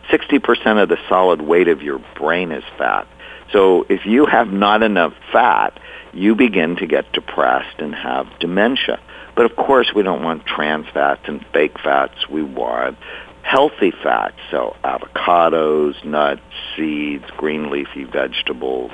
60% 0.10 0.82
of 0.82 0.90
the 0.90 0.98
solid 1.10 1.42
weight 1.42 1.68
of 1.68 1.82
your 1.82 2.00
brain 2.16 2.52
is 2.52 2.64
fat. 2.78 3.08
So 3.52 3.86
if 3.90 4.06
you 4.06 4.26
have 4.26 4.48
not 4.48 4.84
enough 4.84 5.14
fat, 5.32 5.80
you 6.14 6.36
begin 6.36 6.78
to 6.78 6.88
get 6.88 7.12
depressed 7.12 7.80
and 7.80 7.94
have 7.94 8.28
dementia. 8.40 9.00
But 9.36 9.46
of 9.46 9.56
course, 9.56 9.92
we 9.94 10.04
don't 10.04 10.24
want 10.24 10.46
trans 10.46 10.88
fats 10.94 11.22
and 11.26 11.46
fake 11.54 11.78
fats. 11.80 12.28
We 12.30 12.42
want 12.44 12.98
healthy 13.44 13.92
fats, 13.92 14.36
so 14.52 14.76
avocados, 14.84 16.04
nuts, 16.04 16.42
seeds, 16.76 17.26
green 17.38 17.70
leafy 17.70 18.04
vegetables, 18.04 18.92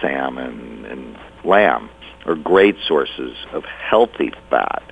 salmon, 0.00 0.86
and 0.86 1.18
lamb 1.44 1.88
are 2.26 2.34
great 2.34 2.76
sources 2.86 3.36
of 3.52 3.64
healthy 3.64 4.32
fat. 4.50 4.82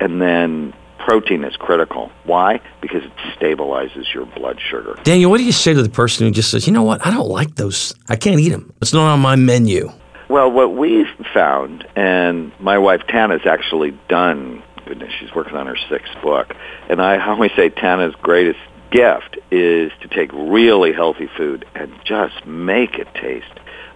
And 0.00 0.20
then 0.20 0.74
protein 0.98 1.44
is 1.44 1.56
critical. 1.56 2.10
Why? 2.24 2.60
Because 2.80 3.04
it 3.04 3.12
stabilizes 3.38 4.12
your 4.12 4.26
blood 4.26 4.58
sugar. 4.60 4.98
Daniel, 5.04 5.30
what 5.30 5.38
do 5.38 5.44
you 5.44 5.52
say 5.52 5.74
to 5.74 5.82
the 5.82 5.88
person 5.88 6.26
who 6.26 6.32
just 6.32 6.50
says, 6.50 6.66
you 6.66 6.72
know 6.72 6.82
what, 6.82 7.04
I 7.06 7.10
don't 7.10 7.28
like 7.28 7.54
those. 7.56 7.94
I 8.08 8.16
can't 8.16 8.40
eat 8.40 8.50
them. 8.50 8.72
It's 8.80 8.92
not 8.92 9.12
on 9.12 9.20
my 9.20 9.36
menu. 9.36 9.90
Well, 10.28 10.50
what 10.50 10.74
we've 10.74 11.06
found, 11.32 11.86
and 11.94 12.52
my 12.58 12.78
wife 12.78 13.02
Tana's 13.06 13.46
actually 13.46 13.98
done, 14.08 14.62
goodness, 14.86 15.12
she's 15.20 15.34
working 15.34 15.56
on 15.56 15.66
her 15.66 15.76
sixth 15.88 16.14
book, 16.22 16.54
and 16.88 17.00
I 17.00 17.24
always 17.28 17.52
say 17.54 17.68
Tana's 17.68 18.14
greatest 18.22 18.58
gift 18.90 19.38
is 19.50 19.92
to 20.00 20.08
take 20.08 20.32
really 20.32 20.92
healthy 20.92 21.28
food 21.36 21.66
and 21.74 21.92
just 22.04 22.46
make 22.46 22.94
it 22.94 23.08
taste 23.14 23.46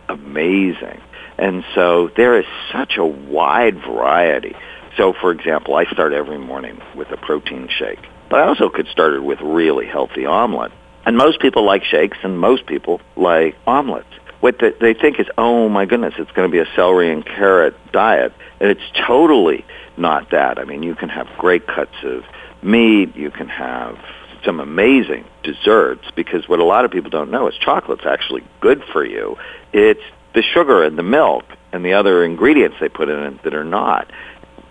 amazing. 0.08 1.00
And 1.38 1.64
so 1.74 2.10
there 2.16 2.38
is 2.38 2.46
such 2.72 2.96
a 2.96 3.06
wide 3.06 3.76
variety 3.76 4.56
so, 4.98 5.12
for 5.12 5.30
example, 5.30 5.76
I 5.76 5.84
start 5.84 6.12
every 6.12 6.38
morning 6.38 6.82
with 6.96 7.10
a 7.12 7.16
protein 7.16 7.68
shake, 7.68 8.00
but 8.28 8.40
I 8.40 8.48
also 8.48 8.68
could 8.68 8.88
start 8.88 9.14
it 9.14 9.22
with 9.22 9.40
really 9.40 9.86
healthy 9.86 10.26
omelet. 10.26 10.72
And 11.06 11.16
most 11.16 11.40
people 11.40 11.64
like 11.64 11.84
shakes, 11.84 12.18
and 12.24 12.38
most 12.38 12.66
people 12.66 13.00
like 13.16 13.56
omelets. 13.64 14.08
What 14.40 14.58
they 14.58 14.94
think 14.94 15.20
is, 15.20 15.26
oh 15.38 15.68
my 15.68 15.86
goodness, 15.86 16.14
it's 16.18 16.32
going 16.32 16.48
to 16.48 16.52
be 16.52 16.58
a 16.58 16.66
celery 16.74 17.12
and 17.12 17.24
carrot 17.24 17.76
diet, 17.92 18.32
and 18.60 18.70
it's 18.70 18.82
totally 19.06 19.64
not 19.96 20.30
that. 20.32 20.58
I 20.58 20.64
mean, 20.64 20.82
you 20.82 20.96
can 20.96 21.08
have 21.08 21.28
great 21.38 21.66
cuts 21.68 21.94
of 22.02 22.24
meat, 22.60 23.14
you 23.14 23.30
can 23.30 23.48
have 23.48 23.96
some 24.44 24.58
amazing 24.58 25.24
desserts 25.44 26.04
because 26.16 26.48
what 26.48 26.58
a 26.58 26.64
lot 26.64 26.84
of 26.84 26.90
people 26.90 27.10
don't 27.10 27.30
know 27.30 27.48
is 27.48 27.54
chocolate's 27.56 28.06
actually 28.06 28.42
good 28.60 28.82
for 28.92 29.04
you. 29.04 29.36
It's 29.72 30.02
the 30.38 30.42
sugar 30.54 30.84
and 30.84 30.96
the 30.96 31.02
milk 31.02 31.44
and 31.72 31.84
the 31.84 31.94
other 31.94 32.24
ingredients 32.24 32.76
they 32.80 32.88
put 32.88 33.08
in 33.08 33.18
it 33.18 33.42
that 33.42 33.54
are 33.54 33.64
not 33.64 34.08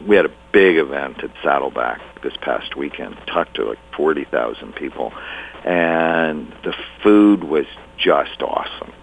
we 0.08 0.16
had 0.16 0.26
a 0.26 0.34
big 0.54 0.78
event 0.78 1.22
at 1.24 1.32
Saddleback 1.44 2.00
this 2.22 2.34
past 2.42 2.78
weekend, 2.78 3.18
talked 3.28 3.56
to 3.56 3.66
like 3.66 3.80
40,000 3.98 4.74
people, 4.74 5.12
and 5.66 6.54
the 6.64 6.74
food 7.04 7.44
was 7.44 7.66
just 7.98 8.42
awesome 8.42 8.94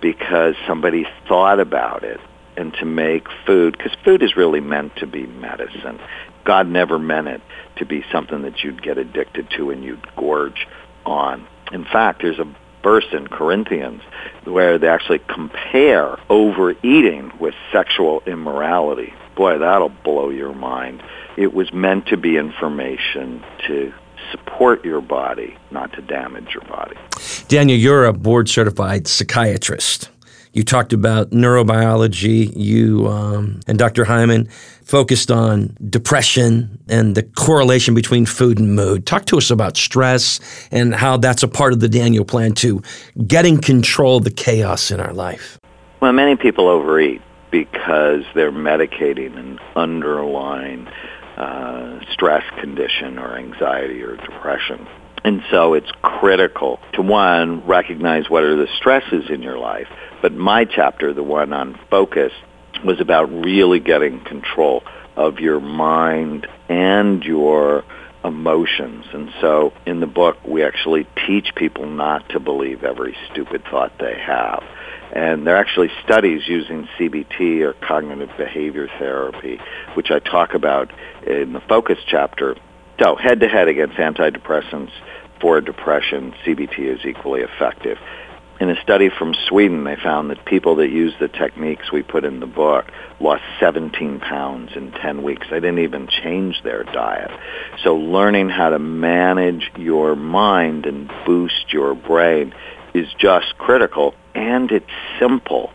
because 0.00 0.54
somebody 0.66 1.06
thought 1.26 1.58
about 1.58 2.04
it 2.04 2.20
and 2.56 2.72
to 2.74 2.84
make 2.84 3.26
food, 3.46 3.76
because 3.76 3.96
food 4.04 4.22
is 4.22 4.36
really 4.36 4.60
meant 4.60 4.94
to 4.96 5.06
be 5.06 5.26
medicine. 5.26 5.98
God 6.44 6.68
never 6.68 6.98
meant 6.98 7.28
it 7.28 7.40
to 7.76 7.86
be 7.86 8.04
something 8.12 8.42
that 8.42 8.62
you'd 8.62 8.82
get 8.82 8.98
addicted 8.98 9.48
to 9.56 9.70
and 9.70 9.82
you'd 9.82 10.06
gorge 10.14 10.68
on. 11.06 11.46
In 11.72 11.84
fact, 11.84 12.20
there's 12.22 12.38
a 12.38 12.54
verse 12.82 13.06
in 13.12 13.28
Corinthians 13.28 14.02
where 14.44 14.78
they 14.78 14.88
actually 14.88 15.20
compare 15.20 16.16
overeating 16.28 17.32
with 17.38 17.54
sexual 17.70 18.22
immorality. 18.26 19.14
Boy, 19.36 19.58
that'll 19.58 19.88
blow 19.88 20.30
your 20.30 20.52
mind. 20.52 21.02
It 21.36 21.54
was 21.54 21.72
meant 21.72 22.06
to 22.08 22.16
be 22.16 22.36
information 22.36 23.42
to 23.66 23.92
support 24.30 24.84
your 24.84 25.00
body, 25.00 25.56
not 25.70 25.92
to 25.94 26.02
damage 26.02 26.54
your 26.54 26.64
body. 26.64 26.96
Daniel, 27.48 27.78
you're 27.78 28.04
a 28.06 28.12
board 28.12 28.48
certified 28.48 29.06
psychiatrist. 29.06 30.10
You 30.52 30.62
talked 30.62 30.92
about 30.92 31.30
neurobiology. 31.30 32.52
You 32.54 33.08
um, 33.08 33.60
and 33.66 33.78
Dr. 33.78 34.04
Hyman 34.04 34.48
focused 34.84 35.30
on 35.30 35.74
depression 35.88 36.78
and 36.88 37.14
the 37.14 37.22
correlation 37.22 37.94
between 37.94 38.26
food 38.26 38.58
and 38.58 38.74
mood. 38.74 39.06
Talk 39.06 39.24
to 39.26 39.38
us 39.38 39.50
about 39.50 39.76
stress 39.76 40.40
and 40.70 40.94
how 40.94 41.16
that's 41.16 41.42
a 41.42 41.48
part 41.48 41.72
of 41.72 41.80
the 41.80 41.88
Daniel 41.88 42.24
Plan 42.24 42.52
to 42.56 42.82
getting 43.26 43.58
control 43.60 44.18
of 44.18 44.24
the 44.24 44.30
chaos 44.30 44.90
in 44.90 45.00
our 45.00 45.14
life. 45.14 45.58
Well, 46.00 46.12
many 46.12 46.36
people 46.36 46.68
overeat 46.68 47.22
because 47.50 48.24
they're 48.34 48.52
medicating 48.52 49.38
an 49.38 49.58
underlying 49.76 50.88
uh, 51.36 52.00
stress 52.12 52.44
condition 52.60 53.18
or 53.18 53.36
anxiety 53.36 54.02
or 54.02 54.16
depression. 54.16 54.86
And 55.24 55.42
so 55.50 55.74
it's 55.74 55.90
critical 56.02 56.80
to 56.94 57.02
one, 57.02 57.64
recognize 57.66 58.28
what 58.28 58.42
are 58.42 58.56
the 58.56 58.68
stresses 58.76 59.30
in 59.30 59.42
your 59.42 59.58
life. 59.58 59.86
But 60.20 60.32
my 60.32 60.64
chapter, 60.64 61.12
the 61.14 61.22
one 61.22 61.52
on 61.52 61.78
focus, 61.90 62.32
was 62.84 63.00
about 63.00 63.30
really 63.30 63.80
getting 63.80 64.24
control 64.24 64.82
of 65.16 65.38
your 65.38 65.60
mind 65.60 66.46
and 66.68 67.22
your 67.22 67.84
emotions. 68.24 69.04
And 69.12 69.30
so 69.40 69.72
in 69.86 70.00
the 70.00 70.06
book, 70.06 70.38
we 70.44 70.64
actually 70.64 71.06
teach 71.26 71.54
people 71.54 71.86
not 71.86 72.28
to 72.30 72.40
believe 72.40 72.84
every 72.84 73.16
stupid 73.30 73.64
thought 73.70 73.92
they 73.98 74.18
have. 74.18 74.62
And 75.12 75.46
there 75.46 75.56
are 75.56 75.60
actually 75.60 75.90
studies 76.04 76.42
using 76.46 76.88
CBT 76.98 77.60
or 77.60 77.74
cognitive 77.74 78.30
behavior 78.38 78.88
therapy, 78.98 79.60
which 79.94 80.10
I 80.10 80.20
talk 80.20 80.54
about 80.54 80.90
in 81.26 81.52
the 81.52 81.60
focus 81.60 81.98
chapter. 82.06 82.56
So 83.02 83.16
head 83.16 83.40
to 83.40 83.48
head 83.48 83.66
against 83.66 83.96
antidepressants 83.96 84.92
for 85.40 85.60
depression, 85.60 86.34
CBT 86.44 86.78
is 86.78 87.04
equally 87.04 87.40
effective. 87.40 87.98
In 88.60 88.70
a 88.70 88.80
study 88.80 89.08
from 89.08 89.34
Sweden, 89.48 89.82
they 89.82 89.96
found 89.96 90.30
that 90.30 90.44
people 90.44 90.76
that 90.76 90.90
use 90.90 91.12
the 91.18 91.26
techniques 91.26 91.90
we 91.90 92.04
put 92.04 92.24
in 92.24 92.38
the 92.38 92.46
book 92.46 92.84
lost 93.18 93.42
17 93.58 94.20
pounds 94.20 94.70
in 94.76 94.92
10 94.92 95.24
weeks. 95.24 95.48
They 95.50 95.58
didn't 95.58 95.80
even 95.80 96.06
change 96.06 96.62
their 96.62 96.84
diet. 96.84 97.32
So 97.82 97.96
learning 97.96 98.50
how 98.50 98.68
to 98.70 98.78
manage 98.78 99.72
your 99.76 100.14
mind 100.14 100.86
and 100.86 101.10
boost 101.26 101.72
your 101.72 101.96
brain 101.96 102.54
is 102.94 103.08
just 103.18 103.58
critical, 103.58 104.14
and 104.36 104.70
it's 104.70 104.86
simple. 105.18 105.72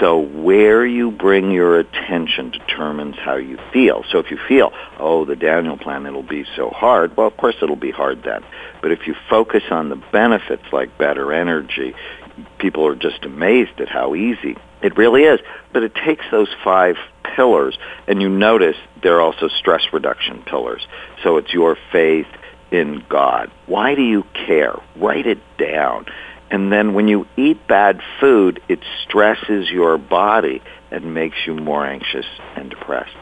So 0.00 0.18
where 0.18 0.86
you 0.86 1.10
bring 1.10 1.50
your 1.50 1.78
attention 1.78 2.50
determines 2.50 3.16
how 3.18 3.36
you 3.36 3.58
feel. 3.72 4.04
So 4.10 4.18
if 4.18 4.30
you 4.30 4.38
feel, 4.48 4.72
oh, 4.98 5.24
the 5.24 5.36
Daniel 5.36 5.76
plan, 5.76 6.06
it'll 6.06 6.22
be 6.22 6.44
so 6.56 6.70
hard, 6.70 7.16
well, 7.16 7.26
of 7.26 7.36
course 7.36 7.56
it'll 7.62 7.76
be 7.76 7.90
hard 7.90 8.22
then. 8.22 8.42
But 8.80 8.92
if 8.92 9.06
you 9.06 9.14
focus 9.28 9.64
on 9.70 9.88
the 9.90 9.96
benefits 9.96 10.64
like 10.72 10.96
better 10.98 11.32
energy, 11.32 11.94
people 12.58 12.86
are 12.86 12.96
just 12.96 13.24
amazed 13.24 13.80
at 13.80 13.88
how 13.88 14.14
easy 14.14 14.56
it 14.82 14.96
really 14.96 15.22
is. 15.24 15.40
But 15.72 15.82
it 15.82 15.94
takes 15.94 16.24
those 16.30 16.48
five 16.64 16.96
pillars, 17.36 17.78
and 18.06 18.20
you 18.20 18.28
notice 18.28 18.76
they're 19.02 19.20
also 19.20 19.48
stress 19.48 19.82
reduction 19.92 20.42
pillars. 20.42 20.86
So 21.22 21.36
it's 21.36 21.52
your 21.52 21.76
faith 21.92 22.26
in 22.70 23.04
God. 23.08 23.50
Why 23.66 23.94
do 23.94 24.02
you 24.02 24.24
care? 24.46 24.74
Write 24.96 25.26
it 25.26 25.38
down. 25.58 26.06
And 26.52 26.70
then 26.70 26.92
when 26.92 27.08
you 27.08 27.26
eat 27.34 27.66
bad 27.66 28.02
food, 28.20 28.62
it 28.68 28.80
stresses 29.02 29.70
your 29.70 29.96
body 29.96 30.62
and 30.90 31.14
makes 31.14 31.38
you 31.46 31.54
more 31.54 31.84
anxious 31.84 32.26
and 32.54 32.68
depressed. 32.68 33.16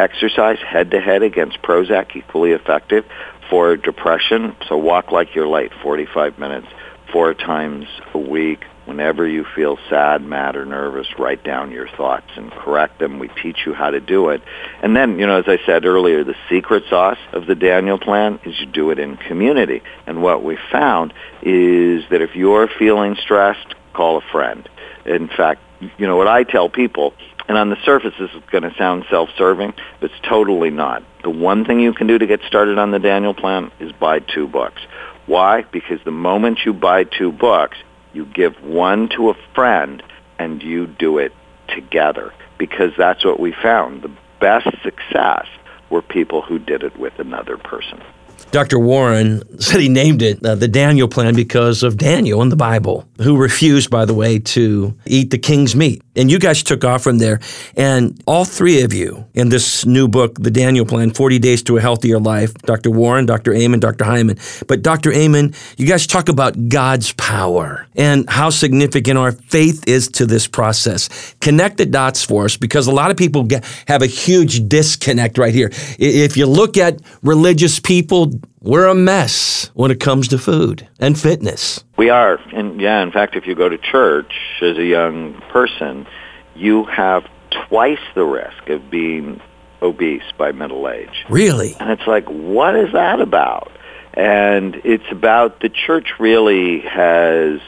Exercise 0.00 0.58
head 0.58 0.90
to 0.90 1.00
head 1.00 1.22
against 1.22 1.62
Prozac, 1.62 2.16
equally 2.16 2.50
effective 2.50 3.04
for 3.48 3.76
depression. 3.76 4.56
So 4.68 4.76
walk 4.76 5.12
like 5.12 5.32
you're 5.32 5.46
late, 5.46 5.70
45 5.80 6.40
minutes, 6.40 6.66
four 7.12 7.34
times 7.34 7.86
a 8.14 8.18
week. 8.18 8.64
Whenever 8.84 9.26
you 9.26 9.44
feel 9.54 9.78
sad, 9.88 10.22
mad, 10.22 10.56
or 10.56 10.64
nervous, 10.64 11.06
write 11.18 11.44
down 11.44 11.70
your 11.70 11.88
thoughts 11.88 12.26
and 12.36 12.50
correct 12.50 12.98
them. 12.98 13.20
We 13.20 13.28
teach 13.28 13.58
you 13.64 13.74
how 13.74 13.90
to 13.90 14.00
do 14.00 14.30
it. 14.30 14.42
And 14.82 14.96
then, 14.96 15.20
you 15.20 15.26
know, 15.26 15.38
as 15.38 15.44
I 15.46 15.58
said 15.64 15.84
earlier, 15.84 16.24
the 16.24 16.34
secret 16.50 16.84
sauce 16.90 17.18
of 17.32 17.46
the 17.46 17.54
Daniel 17.54 17.98
Plan 17.98 18.40
is 18.44 18.58
you 18.58 18.66
do 18.66 18.90
it 18.90 18.98
in 18.98 19.16
community. 19.16 19.82
And 20.06 20.20
what 20.20 20.42
we 20.42 20.58
found 20.72 21.14
is 21.42 22.02
that 22.10 22.22
if 22.22 22.34
you're 22.34 22.68
feeling 22.78 23.14
stressed, 23.22 23.74
call 23.92 24.18
a 24.18 24.32
friend. 24.32 24.68
In 25.04 25.28
fact, 25.28 25.60
you 25.96 26.06
know, 26.06 26.16
what 26.16 26.28
I 26.28 26.42
tell 26.42 26.68
people, 26.68 27.14
and 27.48 27.56
on 27.56 27.70
the 27.70 27.76
surface 27.84 28.14
this 28.18 28.30
is 28.32 28.42
going 28.50 28.62
to 28.62 28.74
sound 28.76 29.04
self-serving, 29.10 29.74
but 30.00 30.10
it's 30.10 30.20
totally 30.28 30.70
not. 30.70 31.04
The 31.22 31.30
one 31.30 31.64
thing 31.64 31.78
you 31.80 31.92
can 31.92 32.08
do 32.08 32.18
to 32.18 32.26
get 32.26 32.40
started 32.48 32.78
on 32.78 32.90
the 32.90 32.98
Daniel 32.98 33.34
Plan 33.34 33.70
is 33.78 33.92
buy 33.92 34.20
two 34.20 34.48
books. 34.48 34.80
Why? 35.26 35.62
Because 35.62 36.00
the 36.04 36.10
moment 36.10 36.60
you 36.64 36.72
buy 36.72 37.04
two 37.04 37.30
books, 37.30 37.76
you 38.12 38.26
give 38.26 38.62
one 38.62 39.08
to 39.10 39.30
a 39.30 39.34
friend 39.54 40.02
and 40.38 40.62
you 40.62 40.86
do 40.86 41.18
it 41.18 41.32
together 41.68 42.32
because 42.58 42.92
that's 42.96 43.24
what 43.24 43.40
we 43.40 43.52
found. 43.52 44.02
The 44.02 44.12
best 44.40 44.68
success 44.82 45.46
were 45.90 46.02
people 46.02 46.42
who 46.42 46.58
did 46.58 46.82
it 46.82 46.98
with 46.98 47.18
another 47.18 47.56
person. 47.56 48.02
Dr. 48.50 48.78
Warren 48.78 49.42
said 49.60 49.80
he 49.80 49.88
named 49.88 50.22
it 50.22 50.44
uh, 50.44 50.54
the 50.54 50.68
Daniel 50.68 51.08
plan 51.08 51.34
because 51.34 51.82
of 51.82 51.96
Daniel 51.96 52.42
in 52.42 52.48
the 52.48 52.56
Bible, 52.56 53.06
who 53.18 53.36
refused, 53.36 53.90
by 53.90 54.04
the 54.04 54.14
way, 54.14 54.38
to 54.38 54.94
eat 55.06 55.30
the 55.30 55.38
king's 55.38 55.74
meat. 55.74 56.02
And 56.14 56.30
you 56.30 56.38
guys 56.38 56.62
took 56.62 56.84
off 56.84 57.02
from 57.02 57.18
there. 57.18 57.40
And 57.76 58.22
all 58.26 58.44
three 58.44 58.82
of 58.82 58.92
you 58.92 59.24
in 59.32 59.48
this 59.48 59.86
new 59.86 60.08
book, 60.08 60.36
The 60.38 60.50
Daniel 60.50 60.84
Plan 60.84 61.10
40 61.10 61.38
Days 61.38 61.62
to 61.64 61.78
a 61.78 61.80
Healthier 61.80 62.18
Life, 62.18 62.52
Dr. 62.54 62.90
Warren, 62.90 63.24
Dr. 63.24 63.54
Amen, 63.54 63.80
Dr. 63.80 64.04
Hyman. 64.04 64.38
But 64.66 64.82
Dr. 64.82 65.12
Amen, 65.12 65.54
you 65.78 65.86
guys 65.86 66.06
talk 66.06 66.28
about 66.28 66.68
God's 66.68 67.12
power 67.12 67.86
and 67.96 68.28
how 68.28 68.50
significant 68.50 69.16
our 69.18 69.32
faith 69.32 69.88
is 69.88 70.08
to 70.08 70.26
this 70.26 70.46
process. 70.46 71.34
Connect 71.40 71.78
the 71.78 71.86
dots 71.86 72.22
for 72.22 72.44
us 72.44 72.58
because 72.58 72.86
a 72.86 72.92
lot 72.92 73.10
of 73.10 73.16
people 73.16 73.44
get, 73.44 73.64
have 73.88 74.02
a 74.02 74.06
huge 74.06 74.68
disconnect 74.68 75.38
right 75.38 75.54
here. 75.54 75.70
If 75.98 76.36
you 76.36 76.46
look 76.46 76.76
at 76.76 77.00
religious 77.22 77.80
people, 77.80 78.26
we're 78.62 78.86
a 78.86 78.94
mess 78.94 79.70
when 79.74 79.90
it 79.90 80.00
comes 80.00 80.28
to 80.28 80.38
food 80.38 80.88
and 81.00 81.18
fitness. 81.18 81.84
We 81.96 82.10
are. 82.10 82.36
And 82.54 82.80
yeah, 82.80 83.02
in 83.02 83.10
fact, 83.10 83.36
if 83.36 83.46
you 83.46 83.54
go 83.54 83.68
to 83.68 83.76
church 83.76 84.32
as 84.60 84.78
a 84.78 84.84
young 84.84 85.34
person, 85.50 86.06
you 86.54 86.84
have 86.84 87.24
twice 87.68 87.98
the 88.14 88.24
risk 88.24 88.68
of 88.68 88.90
being 88.90 89.40
obese 89.82 90.22
by 90.38 90.52
middle 90.52 90.88
age. 90.88 91.24
Really? 91.28 91.74
And 91.80 91.90
it's 91.90 92.06
like, 92.06 92.26
what 92.26 92.76
is 92.76 92.92
that 92.92 93.20
about? 93.20 93.72
And 94.14 94.76
it's 94.84 95.10
about 95.10 95.60
the 95.60 95.68
church 95.68 96.20
really 96.20 96.80
has 96.80 97.60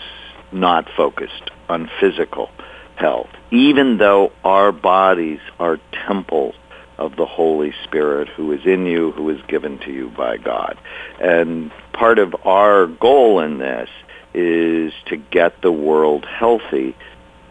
not 0.53 0.89
focused 0.97 1.51
on 1.69 1.91
physical 1.99 2.51
health, 2.97 3.31
even 3.51 3.99
though 3.99 4.31
our 4.45 4.71
bodies 4.71 5.41
are 5.59 5.81
temples 6.07 6.55
of 6.99 7.17
the 7.17 7.27
Holy 7.27 7.73
Spirit 7.85 8.29
who 8.29 8.53
is 8.53 8.65
in 8.65 8.87
you, 8.87 9.13
who 9.13 9.29
is 9.31 9.41
given 9.49 9.79
to 9.81 9.93
you 9.93 10.11
by 10.11 10.37
God. 10.37 10.79
And 11.21 11.73
part 11.93 12.19
of 12.19 12.35
our 12.45 12.87
goal 12.87 13.41
in 13.41 13.59
this 13.59 13.89
is 14.33 14.93
to 15.07 15.17
get 15.17 15.63
the 15.63 15.73
world 15.73 16.25
healthy 16.25 16.97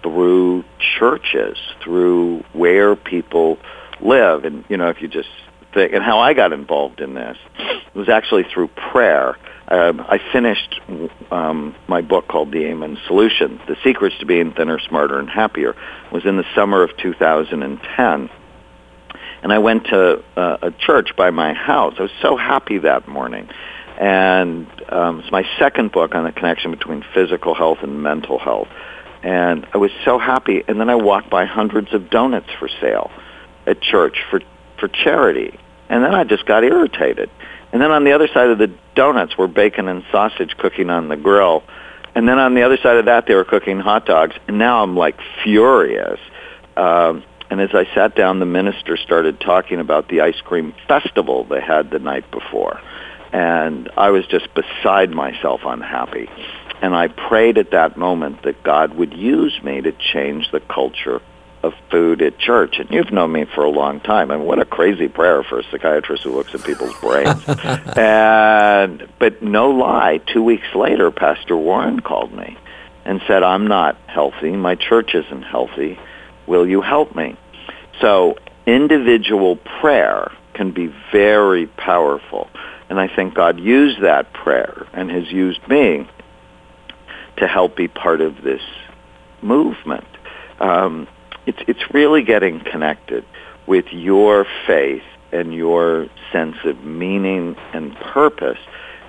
through 0.02 0.66
churches, 1.00 1.58
through 1.82 2.44
where 2.54 2.96
people 2.96 3.58
live. 4.02 4.44
And, 4.44 4.66
you 4.70 4.78
know, 4.78 4.90
if 4.90 5.02
you 5.02 5.08
just 5.08 5.30
think, 5.74 5.94
and 5.94 6.04
how 6.04 6.20
I 6.20 6.34
got 6.34 6.52
involved 6.52 7.00
in 7.00 7.14
this 7.14 7.38
was 7.94 8.10
actually 8.10 8.44
through 8.54 8.68
prayer. 8.92 9.38
Um, 9.68 10.02
I 10.02 10.20
finished 10.32 10.80
um, 11.32 11.74
my 11.88 12.02
book 12.02 12.28
called 12.28 12.52
The 12.52 12.66
Amen 12.66 12.98
Solution. 13.08 13.62
The 13.68 13.78
Secrets 13.84 14.18
to 14.20 14.26
Being 14.26 14.52
Thinner, 14.52 14.80
Smarter, 14.80 15.20
and 15.20 15.30
Happier 15.30 15.76
was 16.12 16.26
in 16.26 16.38
the 16.38 16.46
summer 16.54 16.84
of 16.84 16.96
2010 16.98 18.30
and 19.44 19.52
I 19.52 19.60
went 19.60 19.86
to 19.88 20.24
uh, 20.38 20.58
a 20.62 20.72
church 20.72 21.16
by 21.18 21.30
my 21.30 21.54
house. 21.54 21.96
I 22.00 22.04
was 22.04 22.12
so 22.22 22.38
happy 22.38 22.78
that 22.80 23.10
morning. 23.10 23.50
And 24.00 24.68
um, 24.90 25.20
it's 25.20 25.32
my 25.32 25.46
second 25.60 25.92
book 25.92 26.16
on 26.16 26.24
the 26.24 26.32
connection 26.32 26.72
between 26.72 27.04
physical 27.14 27.54
health 27.54 27.80
and 27.82 28.02
mental 28.02 28.40
health. 28.40 28.70
And 29.22 29.68
I 29.74 29.78
was 29.78 29.92
so 30.06 30.18
happy. 30.18 30.64
And 30.66 30.80
then 30.80 30.90
I 30.90 30.96
walked 30.96 31.30
by 31.30 31.46
hundreds 31.46 31.94
of 31.94 32.10
donuts 32.10 32.50
for 32.58 32.70
sale 32.80 33.12
at 33.68 33.82
church 33.82 34.18
for, 34.32 34.40
for 34.80 34.88
charity. 34.88 35.60
And 35.90 36.04
then 36.04 36.16
I 36.16 36.24
just 36.24 36.46
got 36.46 36.64
irritated. 36.64 37.30
And 37.74 37.82
then 37.82 37.92
on 37.92 38.06
the 38.06 38.14
other 38.14 38.30
side 38.30 38.50
of 38.50 38.58
the 38.58 38.74
donuts 38.96 39.38
were 39.38 39.50
bacon 39.50 39.90
and 39.90 40.06
sausage 40.10 40.56
cooking 40.58 40.90
on 40.90 41.10
the 41.10 41.18
grill. 41.18 41.64
And 42.16 42.30
then 42.30 42.40
on 42.40 42.54
the 42.54 42.64
other 42.64 42.78
side 42.78 42.96
of 42.96 43.06
that, 43.06 43.26
they 43.28 43.36
were 43.36 43.44
cooking 43.44 43.80
hot 43.80 44.06
dogs. 44.06 44.36
And 44.48 44.58
now 44.58 44.84
I'm 44.84 44.96
like 44.96 45.20
furious. 45.44 46.20
Um, 46.78 47.24
And 47.54 47.62
as 47.62 47.76
I 47.76 47.86
sat 47.94 48.16
down, 48.16 48.40
the 48.40 48.48
minister 48.48 48.98
started 48.98 49.40
talking 49.40 49.80
about 49.80 50.08
the 50.08 50.22
ice 50.22 50.42
cream 50.42 50.74
festival 50.88 51.44
they 51.44 51.62
had 51.62 51.92
the 51.92 52.00
night 52.00 52.32
before. 52.32 52.82
And 53.32 53.92
I 53.96 54.10
was 54.10 54.26
just 54.26 54.48
beside 54.56 55.12
myself 55.12 55.62
unhappy. 55.64 56.32
And 56.82 56.96
I 56.96 57.10
prayed 57.10 57.60
at 57.60 57.70
that 57.70 57.96
moment 57.96 58.42
that 58.42 58.64
God 58.64 58.96
would 58.96 59.14
use 59.14 59.54
me 59.62 59.82
to 59.82 59.92
change 59.92 60.50
the 60.50 60.62
culture 60.62 61.22
of 61.62 61.76
food 61.92 62.24
at 62.24 62.40
church. 62.40 62.80
And 62.80 62.90
you've 62.90 63.12
known 63.12 63.32
me 63.32 63.46
for 63.46 63.64
a 63.64 63.70
long 63.70 64.00
time. 64.00 64.32
I 64.32 64.38
mean, 64.38 64.48
what 64.48 64.58
a 64.58 64.66
crazy 64.66 65.08
prayer 65.08 65.44
for 65.44 65.60
a 65.60 65.64
psychiatrist 65.70 66.24
who 66.24 66.32
looks 66.32 66.56
at 66.56 66.64
people's 66.64 66.98
brains. 67.02 67.44
and 67.96 69.08
but 69.20 69.44
no 69.44 69.70
lie, 69.70 70.22
two 70.26 70.42
weeks 70.42 70.74
later, 70.74 71.12
Pastor 71.12 71.56
Warren 71.56 72.00
called 72.00 72.34
me 72.34 72.58
and 73.06 73.22
said, 73.28 73.44
"I'm 73.44 73.68
not 73.68 73.96
healthy. 74.08 74.54
My 74.54 74.74
church 74.74 75.14
isn't 75.14 75.44
healthy. 75.44 76.00
Will 76.48 76.66
you 76.68 76.82
help 76.82 77.16
me?" 77.16 77.38
So 78.02 78.38
individual 78.66 79.58
prayer 79.58 80.32
can 80.54 80.72
be 80.72 80.94
very 81.12 81.68
powerful. 81.68 82.50
And 82.90 83.00
I 83.00 83.14
think 83.14 83.34
God 83.34 83.60
used 83.60 84.02
that 84.02 84.34
prayer 84.34 84.86
and 84.94 85.10
has 85.12 85.32
used 85.32 85.68
me 85.68 86.08
to 87.38 87.48
help 87.48 87.76
be 87.76 87.88
part 87.88 88.22
of 88.22 88.44
this 88.44 88.62
movement. 89.42 90.06
Um, 90.60 91.08
it's 91.46 91.60
it's 91.68 91.94
really 91.94 92.24
getting 92.24 92.60
connected 92.60 93.26
with 93.68 93.86
your 93.92 94.46
faith 94.68 95.04
and 95.32 95.54
your 95.54 96.08
sense 96.32 96.58
of 96.64 96.84
meaning 96.84 97.56
and 97.74 97.96
purpose. 97.96 98.60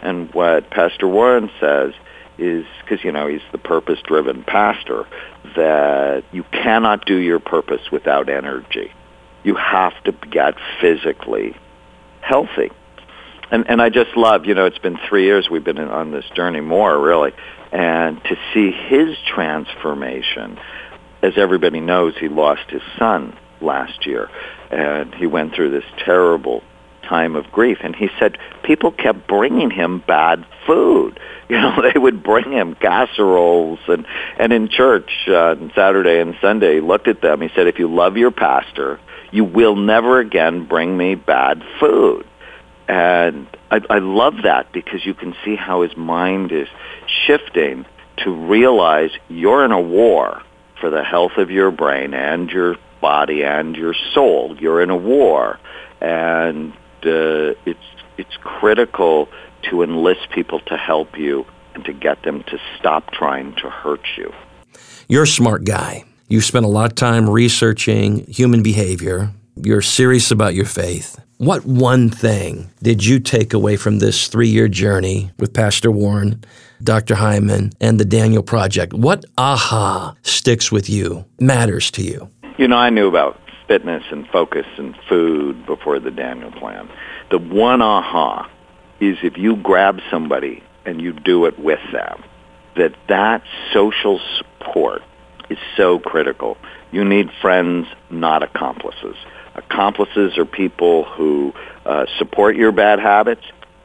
And 0.03 0.33
what 0.35 0.71
Pastor 0.71 1.07
Warren 1.07 1.51
says 1.61 1.93
is 2.39 2.67
because 2.81 3.05
you 3.05 3.13
know 3.13 3.27
he's 3.27 3.43
the 3.53 3.59
purpose-driven 3.59 4.45
pastor 4.45 5.07
that 5.57 6.25
you 6.33 6.45
cannot 6.51 7.07
do 7.07 7.17
your 7.17 7.39
purpose 7.39 7.91
without 7.93 8.29
energy. 8.29 8.93
You 9.43 9.55
have 9.55 9.93
to 10.05 10.13
get 10.13 10.55
physically 10.81 11.57
healthy. 12.21 12.71
And 13.51 13.69
and 13.69 13.83
I 13.83 13.91
just 13.91 14.17
love, 14.17 14.47
you 14.47 14.55
know, 14.55 14.65
it's 14.67 14.79
been 14.79 14.99
3 15.09 15.25
years 15.25 15.51
we've 15.51 15.63
been 15.63 15.79
on 15.79 16.11
this 16.11 16.25
journey 16.35 16.61
more 16.61 16.99
really 16.99 17.33
and 17.73 18.23
to 18.25 18.37
see 18.53 18.71
his 18.71 19.17
transformation 19.27 20.59
as 21.23 21.35
everybody 21.37 21.81
knows, 21.81 22.15
he 22.19 22.29
lost 22.29 22.71
his 22.71 22.83
son 22.99 23.37
last 23.61 24.07
year, 24.07 24.29
and 24.71 25.15
he 25.15 25.27
went 25.27 25.55
through 25.55 25.71
this 25.71 25.85
terrible 26.05 26.63
time 27.05 27.37
of 27.37 27.51
grief. 27.53 27.79
And 27.83 27.95
he 27.95 28.09
said 28.19 28.39
people 28.63 28.91
kept 28.91 29.27
bringing 29.27 29.71
him 29.71 30.03
bad 30.07 30.45
food. 30.67 31.21
You 31.47 31.61
know, 31.61 31.83
they 31.83 31.99
would 31.99 32.23
bring 32.23 32.53
him 32.53 32.75
casseroles, 32.75 33.79
and 33.87 34.07
and 34.39 34.51
in 34.51 34.69
church 34.69 35.11
uh, 35.29 35.51
on 35.51 35.73
Saturday 35.75 36.19
and 36.19 36.35
Sunday, 36.41 36.77
he 36.77 36.81
looked 36.81 37.07
at 37.07 37.21
them. 37.21 37.43
He 37.43 37.51
said, 37.55 37.67
"If 37.67 37.79
you 37.79 37.95
love 37.95 38.17
your 38.17 38.31
pastor, 38.31 38.99
you 39.31 39.45
will 39.45 39.77
never 39.77 40.21
again 40.21 40.65
bring 40.65 40.97
me 40.97 41.17
bad 41.17 41.63
food." 41.79 42.27
And 42.89 43.47
I, 43.71 43.81
I 43.91 43.99
love 43.99 44.35
that 44.45 44.73
because 44.73 45.05
you 45.05 45.13
can 45.13 45.35
see 45.45 45.55
how 45.55 45.83
his 45.83 45.95
mind 45.99 46.51
is 46.51 46.69
shifting 47.27 47.85
to 48.25 48.31
realize 48.31 49.11
you're 49.29 49.65
in 49.67 49.73
a 49.73 49.81
war 49.81 50.43
for 50.81 50.91
the 50.91 51.05
health 51.05 51.37
of 51.37 51.51
your 51.51 51.71
brain 51.71 52.15
and 52.15 52.51
your 52.51 52.77
body 53.01 53.45
and 53.45 53.77
your 53.77 53.95
soul. 54.15 54.57
You're 54.59 54.83
in 54.83 54.91
a 54.91 54.97
war, 54.97 55.59
and 56.01 56.73
uh, 57.07 57.55
it's 57.67 57.79
it's 58.17 58.37
critical 58.43 59.29
to 59.71 59.83
enlist 59.83 60.31
people 60.31 60.61
to 60.61 60.77
help 60.77 61.19
you 61.19 61.45
and 61.75 61.85
to 61.85 61.93
get 61.93 62.23
them 62.23 62.45
to 62.45 62.59
stop 62.79 63.11
trying 63.11 63.55
to 63.57 63.69
hurt 63.69 64.07
you. 64.17 64.33
You're 65.09 65.25
a 65.25 65.29
smart 65.29 65.65
guy. 65.65 66.05
You 66.29 66.41
spent 66.41 66.65
a 66.65 66.69
lot 66.69 66.91
of 66.91 66.95
time 66.95 67.29
researching 67.29 68.25
human 68.27 68.63
behavior. 68.63 69.31
You're 69.57 69.83
serious 69.83 70.31
about 70.31 70.55
your 70.55 70.65
faith. 70.65 71.19
What 71.39 71.67
one 71.67 72.11
thing 72.11 72.71
did 72.83 73.05
you 73.05 73.19
take 73.19 73.53
away 73.53 73.77
from 73.77 73.99
this 73.99 74.29
three 74.29 74.49
year 74.49 74.69
journey 74.69 75.33
with 75.39 75.53
Pastor 75.53 75.91
Warren 75.91 76.45
Dr. 76.85 77.15
Hyman, 77.15 77.73
and 77.81 77.99
the 77.99 78.05
Daniel 78.05 78.43
Project. 78.43 78.93
What 78.93 79.25
aha 79.39 80.15
sticks 80.23 80.71
with 80.71 80.91
you, 80.91 81.25
matters 81.41 81.91
to 81.93 82.03
you? 82.03 82.31
You 82.59 82.69
know, 82.69 82.77
I 82.77 82.91
knew 82.91 83.09
about 83.09 83.41
fitness 83.67 84.03
and 84.11 84.27
focus 84.29 84.67
and 84.79 84.97
food 85.09 85.67
before 85.67 85.99
the 85.99 86.11
Daniel 86.11 86.51
Plan. 86.51 86.89
The 87.31 87.39
one 87.39 87.83
aha 87.83 88.51
is 89.01 89.19
if 89.23 89.37
you 89.37 89.57
grab 89.57 90.01
somebody 90.11 90.63
and 90.85 91.01
you 91.01 91.13
do 91.13 91.47
it 91.47 91.59
with 91.59 91.81
them, 91.93 92.23
that 92.77 92.95
that 93.09 93.43
social 93.73 94.21
support 94.37 95.03
is 95.49 95.59
so 95.77 95.99
critical. 95.99 96.57
You 96.93 97.05
need 97.05 97.31
friends, 97.41 97.87
not 98.11 98.43
accomplices. 98.43 99.17
Accomplices 99.55 100.37
are 100.37 100.45
people 100.45 101.05
who 101.05 101.53
uh, 101.87 102.07
support 102.19 102.57
your 102.57 102.73
bad 102.73 102.99
habits. 102.99 103.43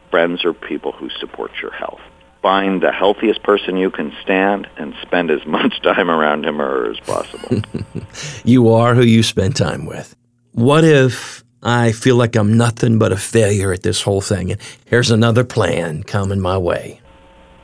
Friends 0.10 0.44
are 0.44 0.54
people 0.54 0.92
who 0.92 1.10
support 1.20 1.52
your 1.62 1.72
health 1.72 2.02
find 2.42 2.82
the 2.82 2.92
healthiest 2.92 3.44
person 3.44 3.78
you 3.78 3.92
can 3.92 4.14
stand 4.22 4.68
and 4.78 4.94
spend 5.02 5.32
as 5.32 5.46
much 5.46 5.82
time 5.82 6.10
around 6.10 6.46
him 6.46 6.62
or 6.62 6.86
her 6.86 6.92
as 6.92 7.00
possible. 7.02 7.62
you 8.44 8.70
are 8.70 8.96
who 8.96 9.04
you 9.04 9.24
spend 9.24 9.56
time 9.56 9.86
with. 9.86 10.16
What 10.54 10.84
if 10.84 11.44
I 11.62 11.92
feel 11.92 12.16
like 12.16 12.36
I'm 12.36 12.58
nothing 12.58 12.98
but 13.00 13.12
a 13.12 13.18
failure 13.18 13.74
at 13.74 13.84
this 13.84 14.02
whole 14.02 14.22
thing 14.22 14.52
and 14.52 14.62
here's 14.86 15.12
another 15.12 15.44
plan 15.44 16.04
coming 16.04 16.40
my 16.40 16.58
way? 16.58 17.02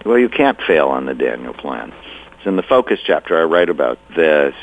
Well, 0.05 0.19
you 0.19 0.29
can't 0.29 0.59
fail 0.67 0.88
on 0.89 1.05
the 1.05 1.15
Daniel 1.15 1.53
plan. 1.53 1.91
It's 2.38 2.45
in 2.45 2.57
the 2.57 2.63
focus 2.63 2.99
chapter 3.03 3.39
I 3.39 3.43
write 3.45 3.69
about 3.69 3.97
this. 4.15 4.53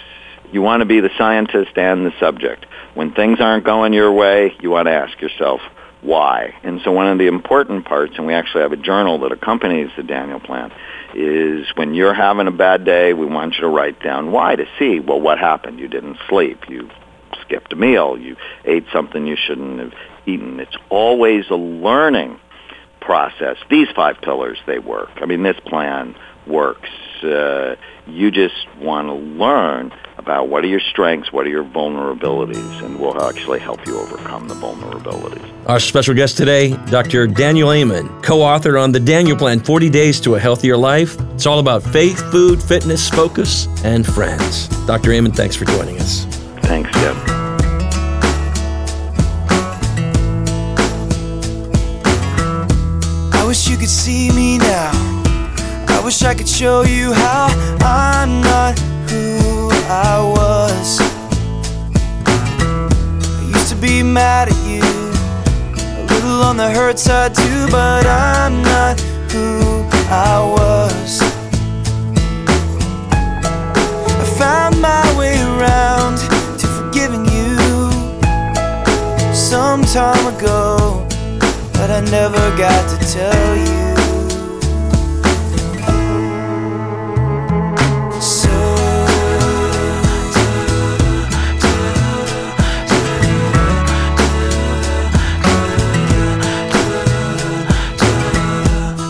You 0.52 0.62
want 0.62 0.82
to 0.82 0.84
be 0.84 1.00
the 1.00 1.10
scientist 1.18 1.76
and 1.76 2.06
the 2.06 2.12
subject. 2.20 2.66
When 2.94 3.12
things 3.12 3.40
aren't 3.40 3.64
going 3.64 3.92
your 3.92 4.12
way, 4.12 4.54
you 4.60 4.70
want 4.70 4.86
to 4.86 4.92
ask 4.92 5.20
yourself, 5.20 5.60
why. 6.02 6.54
And 6.62 6.80
so 6.84 6.92
one 6.92 7.06
of 7.06 7.18
the 7.18 7.28
important 7.28 7.84
parts, 7.84 8.14
and 8.16 8.26
we 8.26 8.34
actually 8.34 8.62
have 8.62 8.72
a 8.72 8.76
journal 8.76 9.20
that 9.20 9.32
accompanies 9.32 9.90
the 9.96 10.02
Daniel 10.02 10.40
Plan, 10.40 10.72
is 11.14 11.66
when 11.76 11.94
you're 11.94 12.14
having 12.14 12.48
a 12.48 12.52
bad 12.52 12.84
day, 12.84 13.14
we 13.14 13.24
want 13.24 13.54
you 13.54 13.60
to 13.60 13.68
write 13.68 14.02
down 14.02 14.32
why 14.32 14.56
to 14.56 14.66
see, 14.78 15.00
well, 15.00 15.20
what 15.20 15.38
happened? 15.38 15.78
You 15.78 15.88
didn't 15.88 16.18
sleep. 16.28 16.68
You 16.68 16.90
skipped 17.40 17.72
a 17.72 17.76
meal. 17.76 18.18
You 18.18 18.36
ate 18.64 18.86
something 18.92 19.26
you 19.26 19.36
shouldn't 19.36 19.78
have 19.78 19.92
eaten. 20.26 20.60
It's 20.60 20.76
always 20.90 21.48
a 21.50 21.56
learning 21.56 22.38
process. 23.02 23.56
These 23.70 23.88
five 23.94 24.20
pillars, 24.20 24.58
they 24.66 24.78
work. 24.78 25.10
I 25.16 25.26
mean, 25.26 25.42
this 25.42 25.58
plan 25.60 26.14
works. 26.46 26.88
Uh, 27.22 27.76
you 28.06 28.30
just 28.30 28.66
want 28.78 29.08
to 29.08 29.14
learn 29.14 29.92
about 30.18 30.48
what 30.48 30.64
are 30.64 30.68
your 30.68 30.80
strengths, 30.80 31.32
what 31.32 31.46
are 31.46 31.50
your 31.50 31.64
vulnerabilities, 31.64 32.84
and 32.84 32.98
we'll 32.98 33.22
actually 33.22 33.60
help 33.60 33.84
you 33.86 33.98
overcome 33.98 34.48
the 34.48 34.54
vulnerabilities. 34.54 35.68
Our 35.68 35.78
special 35.78 36.14
guest 36.14 36.36
today, 36.36 36.76
Dr. 36.86 37.26
Daniel 37.26 37.72
Amen, 37.72 38.08
co 38.22 38.42
author 38.42 38.76
on 38.76 38.90
the 38.92 39.00
Daniel 39.00 39.36
Plan 39.36 39.60
40 39.60 39.90
Days 39.90 40.20
to 40.20 40.34
a 40.34 40.40
Healthier 40.40 40.76
Life. 40.76 41.16
It's 41.34 41.46
all 41.46 41.60
about 41.60 41.82
faith, 41.82 42.20
food, 42.32 42.62
fitness, 42.62 43.08
focus, 43.08 43.68
and 43.84 44.04
friends. 44.04 44.68
Dr. 44.86 45.12
Amen, 45.12 45.32
thanks 45.32 45.54
for 45.54 45.64
joining 45.64 45.98
us. 45.98 46.24
Thanks, 46.62 46.90
Tim. 46.92 47.41
Could 53.82 53.90
see 53.90 54.30
me 54.30 54.58
now. 54.58 54.92
I 55.88 56.00
wish 56.04 56.22
I 56.22 56.34
could 56.34 56.46
show 56.46 56.82
you 56.82 57.12
how 57.12 57.48
I'm 57.80 58.40
not 58.40 58.78
who 59.10 59.70
I 59.88 60.22
was. 60.22 61.00
I 63.40 63.42
used 63.52 63.70
to 63.70 63.74
be 63.74 64.04
mad 64.04 64.50
at 64.50 64.58
you, 64.64 64.84
a 65.98 66.04
little 66.14 66.42
on 66.42 66.56
the 66.58 66.70
hurt 66.70 66.96
side 66.96 67.34
too, 67.34 67.66
but 67.72 68.06
I'm 68.06 68.62
not 68.62 69.00
who 69.32 69.84
I 70.08 70.38
was. 70.56 71.20
I 74.22 74.24
found 74.38 74.80
my 74.80 75.02
way 75.18 75.34
around 75.42 76.18
to 76.60 76.66
forgiving 76.68 77.24
you 77.24 77.56
some 79.34 79.82
time 79.82 80.36
ago, 80.36 80.71
I 81.92 82.00
never 82.00 82.56
got 82.56 82.88
to 82.88 82.96
tell 83.06 83.56
you. 83.56 83.94
So, 88.18 88.48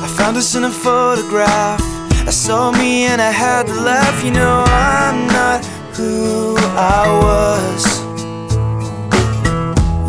I 0.03 0.09
found 0.17 0.37
us 0.37 0.57
in 0.57 0.65
a 0.65 0.71
photograph. 0.71 1.81
I 2.27 2.31
saw 2.31 2.73
me 2.73 3.05
and 3.05 3.23
I 3.23 3.31
had 3.31 3.69
to 3.69 3.75
laugh. 3.81 4.25
You 4.25 4.33
know, 4.33 4.65
I'm 4.67 5.29
not 5.29 5.65
who 5.95 6.57
I 6.77 7.07
was. 7.23 8.03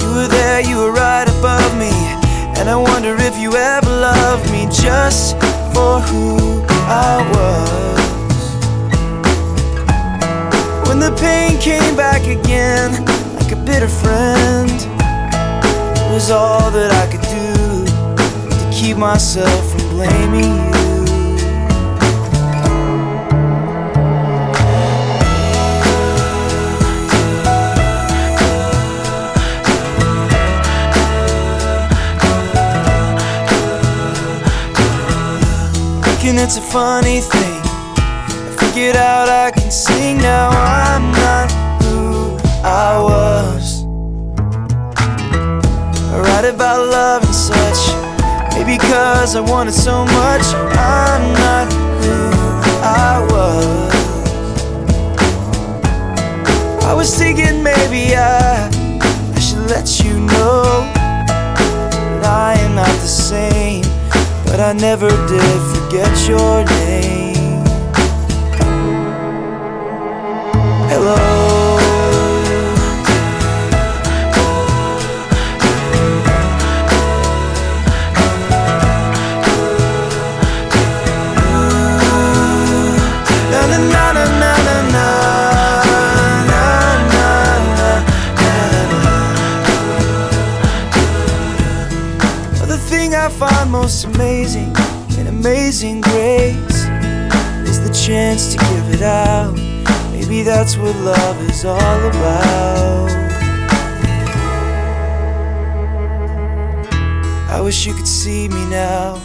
You 0.02 0.16
were 0.16 0.28
there, 0.28 0.62
you 0.62 0.78
were 0.78 0.92
right 0.92 1.30
above 1.30 1.78
me. 1.78 2.03
And 2.63 2.69
I 2.69 2.78
wonder 2.78 3.13
if 3.19 3.38
you 3.38 3.54
ever 3.58 3.89
loved 3.89 4.49
me 4.49 4.67
just 4.71 5.36
for 5.73 5.99
who 5.99 6.63
I 6.88 7.19
was. 7.34 8.08
When 10.88 10.97
the 10.97 11.12
pain 11.19 11.60
came 11.60 11.97
back 11.97 12.21
again 12.26 13.04
like 13.36 13.52
a 13.52 13.58
bitter 13.58 13.89
friend. 13.89 14.71
It 14.71 16.13
was 16.13 16.32
all 16.32 16.71
that 16.71 16.93
I 16.93 17.08
could 17.12 17.28
do 17.28 17.84
to 18.56 18.71
keep 18.71 18.95
myself 18.95 19.69
from 19.71 19.89
blaming 19.89 20.73
you. 20.73 20.83
Thinking 36.24 36.42
it's 36.42 36.56
a 36.56 36.62
funny 36.62 37.20
thing. 37.20 37.62
I 37.98 38.56
figured 38.58 38.96
out 38.96 39.28
I 39.28 39.52
can 39.52 39.70
sing 39.70 40.20
now. 40.20 40.52
I'm 40.52 41.12
not 41.12 41.52
who 41.84 42.38
I 42.64 42.98
was. 42.98 43.84
I 46.14 46.20
write 46.22 46.46
about 46.46 46.80
love 46.88 47.24
and 47.26 47.36
such. 47.36 47.94
Maybe 48.56 48.78
cause 48.78 49.36
I 49.36 49.42
wanted 49.42 49.74
so 49.74 50.06
much. 50.06 50.46
I'm 50.80 51.34
not 51.44 51.74
who 52.02 52.32
I 52.82 53.20
was. 53.30 53.92
I 56.86 56.94
was 56.94 57.14
thinking 57.18 57.62
maybe 57.62 58.16
I, 58.16 58.70
I 59.36 59.40
should 59.42 59.68
let 59.70 60.00
you 60.02 60.22
know 60.22 60.88
that 62.22 62.24
I 62.24 62.54
am 62.62 62.76
not 62.76 62.88
the 63.02 63.10
same. 63.10 63.92
But 64.54 64.60
I 64.60 64.74
never 64.74 65.10
did 65.10 65.62
forget 65.74 66.30
your 66.30 66.63
name. 66.63 67.23
That's 100.63 100.78
what 100.78 100.95
love 100.95 101.49
is 101.49 101.65
all 101.65 102.08
about. 102.08 103.10
I 107.49 107.60
wish 107.60 107.86
you 107.86 107.93
could 107.93 108.08
see 108.08 108.47
me 108.47 108.65
now. 108.67 109.21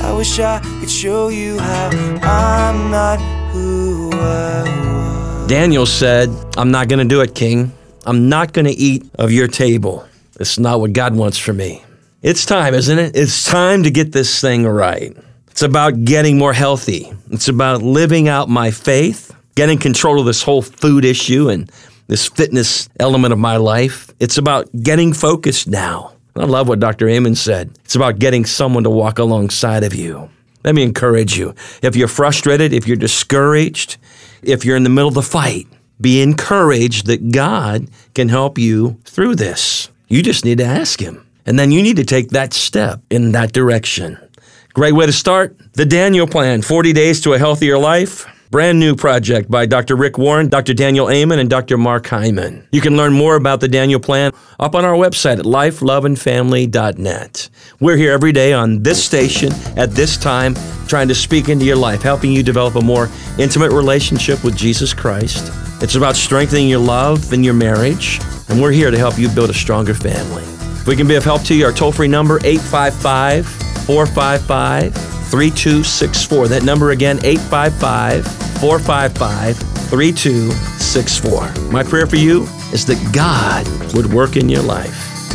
I 0.00 0.12
wish 0.12 0.38
I 0.38 0.60
could 0.80 0.90
show 0.90 1.28
you 1.28 1.58
how 1.58 1.88
I'm 2.22 2.90
not 2.90 3.18
who 3.50 4.10
I 4.12 4.64
was. 5.38 5.48
Daniel 5.48 5.86
said, 5.86 6.28
I'm 6.58 6.70
not 6.70 6.88
going 6.88 6.98
to 6.98 7.08
do 7.08 7.22
it, 7.22 7.34
King. 7.34 7.72
I'm 8.04 8.28
not 8.28 8.52
going 8.52 8.66
to 8.66 8.74
eat 8.74 9.08
of 9.14 9.32
your 9.32 9.48
table. 9.48 10.06
It's 10.38 10.58
not 10.58 10.80
what 10.80 10.92
God 10.92 11.16
wants 11.16 11.38
for 11.38 11.54
me. 11.54 11.82
It's 12.20 12.44
time, 12.44 12.74
isn't 12.74 12.98
it? 12.98 13.16
It's 13.16 13.46
time 13.46 13.84
to 13.84 13.90
get 13.90 14.12
this 14.12 14.38
thing 14.38 14.66
right. 14.66 15.16
It's 15.50 15.62
about 15.62 16.04
getting 16.04 16.36
more 16.36 16.52
healthy. 16.52 17.10
It's 17.30 17.48
about 17.48 17.80
living 17.80 18.28
out 18.28 18.50
my 18.50 18.70
faith, 18.70 19.33
getting 19.54 19.78
control 19.78 20.20
of 20.20 20.26
this 20.26 20.42
whole 20.42 20.62
food 20.62 21.04
issue 21.04 21.48
and 21.48 21.70
this 22.06 22.26
fitness 22.26 22.88
element 23.00 23.32
of 23.32 23.38
my 23.38 23.56
life. 23.56 24.12
It's 24.20 24.38
about 24.38 24.68
getting 24.82 25.12
focused 25.12 25.68
now. 25.68 26.12
I 26.36 26.44
love 26.44 26.68
what 26.68 26.80
Dr. 26.80 27.08
Amen 27.08 27.34
said. 27.34 27.70
It's 27.84 27.94
about 27.94 28.18
getting 28.18 28.44
someone 28.44 28.84
to 28.84 28.90
walk 28.90 29.18
alongside 29.18 29.84
of 29.84 29.94
you. 29.94 30.28
Let 30.64 30.74
me 30.74 30.82
encourage 30.82 31.36
you. 31.36 31.54
If 31.82 31.94
you're 31.94 32.08
frustrated, 32.08 32.72
if 32.72 32.88
you're 32.88 32.96
discouraged, 32.96 33.98
if 34.42 34.64
you're 34.64 34.76
in 34.76 34.82
the 34.82 34.90
middle 34.90 35.08
of 35.08 35.14
the 35.14 35.22
fight, 35.22 35.68
be 36.00 36.20
encouraged 36.22 37.06
that 37.06 37.30
God 37.30 37.88
can 38.14 38.28
help 38.28 38.58
you 38.58 38.98
through 39.04 39.36
this. 39.36 39.90
You 40.08 40.22
just 40.22 40.44
need 40.44 40.58
to 40.58 40.64
ask 40.64 41.00
Him. 41.00 41.26
And 41.46 41.58
then 41.58 41.70
you 41.70 41.82
need 41.82 41.96
to 41.96 42.04
take 42.04 42.30
that 42.30 42.52
step 42.52 43.00
in 43.10 43.32
that 43.32 43.52
direction. 43.52 44.18
Great 44.72 44.92
way 44.92 45.06
to 45.06 45.12
start 45.12 45.56
the 45.74 45.84
Daniel 45.84 46.26
Plan 46.26 46.62
40 46.62 46.92
Days 46.92 47.20
to 47.20 47.34
a 47.34 47.38
Healthier 47.38 47.78
Life. 47.78 48.26
Brand 48.54 48.78
new 48.78 48.94
project 48.94 49.50
by 49.50 49.66
Dr. 49.66 49.96
Rick 49.96 50.16
Warren, 50.16 50.48
Dr. 50.48 50.74
Daniel 50.74 51.10
Amen, 51.10 51.40
and 51.40 51.50
Dr. 51.50 51.76
Mark 51.76 52.06
Hyman. 52.06 52.68
You 52.70 52.80
can 52.80 52.96
learn 52.96 53.12
more 53.12 53.34
about 53.34 53.58
the 53.58 53.66
Daniel 53.66 53.98
Plan 53.98 54.30
up 54.60 54.76
on 54.76 54.84
our 54.84 54.94
website 54.94 55.40
at 55.40 55.44
lifeloveandfamily.net. 55.44 57.48
We're 57.80 57.96
here 57.96 58.12
every 58.12 58.30
day 58.30 58.52
on 58.52 58.84
this 58.84 59.04
station 59.04 59.52
at 59.76 59.90
this 59.90 60.16
time, 60.16 60.54
trying 60.86 61.08
to 61.08 61.16
speak 61.16 61.48
into 61.48 61.64
your 61.64 61.74
life, 61.74 62.02
helping 62.02 62.30
you 62.30 62.44
develop 62.44 62.76
a 62.76 62.80
more 62.80 63.08
intimate 63.40 63.72
relationship 63.72 64.44
with 64.44 64.56
Jesus 64.56 64.94
Christ. 64.94 65.50
It's 65.82 65.96
about 65.96 66.14
strengthening 66.14 66.68
your 66.68 66.78
love 66.78 67.32
and 67.32 67.44
your 67.44 67.54
marriage, 67.54 68.20
and 68.48 68.62
we're 68.62 68.70
here 68.70 68.92
to 68.92 68.98
help 68.98 69.18
you 69.18 69.28
build 69.30 69.50
a 69.50 69.54
stronger 69.54 69.94
family. 69.94 70.44
If 70.80 70.86
we 70.86 70.94
can 70.94 71.08
be 71.08 71.16
of 71.16 71.24
help 71.24 71.42
to 71.46 71.56
you, 71.56 71.66
our 71.66 71.72
toll 71.72 71.90
free 71.90 72.06
number 72.06 72.38
855 72.44 73.48
455 73.84 75.13
3264. 75.34 76.46
That 76.46 76.62
number 76.62 76.92
again 76.92 77.18
855 77.24 78.24
455 78.60 79.56
3264. 79.90 81.72
My 81.72 81.82
prayer 81.82 82.06
for 82.06 82.14
you 82.14 82.44
is 82.72 82.86
that 82.86 83.02
God 83.12 83.66
would 83.94 84.12
work 84.12 84.36
in 84.36 84.48
your 84.48 84.62
life. 84.62 84.94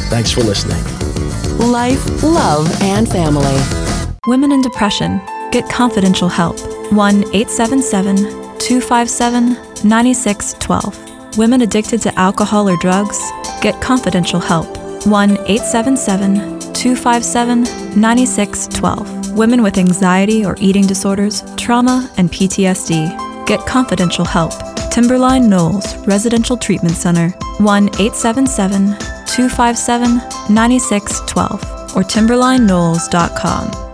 Thanks 0.10 0.32
for 0.32 0.40
listening. 0.40 0.82
Life, 1.58 2.24
love, 2.24 2.72
and 2.82 3.10
family. 3.10 3.60
Women 4.26 4.54
in 4.54 4.62
depression, 4.62 5.20
get 5.52 5.70
confidential 5.70 6.30
help. 6.30 6.58
1 6.94 7.16
877 7.36 8.16
257 8.58 9.50
9612. 9.84 11.38
Women 11.38 11.62
addicted 11.62 12.02
to 12.04 12.18
alcohol 12.18 12.70
or 12.70 12.78
drugs, 12.78 13.20
get 13.62 13.82
confidential 13.82 14.40
help. 14.40 14.78
1 15.06 15.32
877 15.32 16.60
257 16.74 17.64
9612. 18.00 19.19
Women 19.36 19.64
with 19.64 19.78
anxiety 19.78 20.46
or 20.46 20.56
eating 20.60 20.86
disorders, 20.86 21.44
trauma, 21.56 22.10
and 22.18 22.32
PTSD, 22.32 23.46
get 23.46 23.66
confidential 23.66 24.26
help. 24.26 24.54
Timberline 24.92 25.50
Knolls 25.50 25.96
Residential 26.08 26.58
Treatment 26.58 26.96
Center, 26.96 27.30
1 27.60 27.90
877 28.00 28.98
257 29.28 30.16
9612, 30.54 31.64
or 31.96 32.04
timberlineknolls.com. 32.04 33.89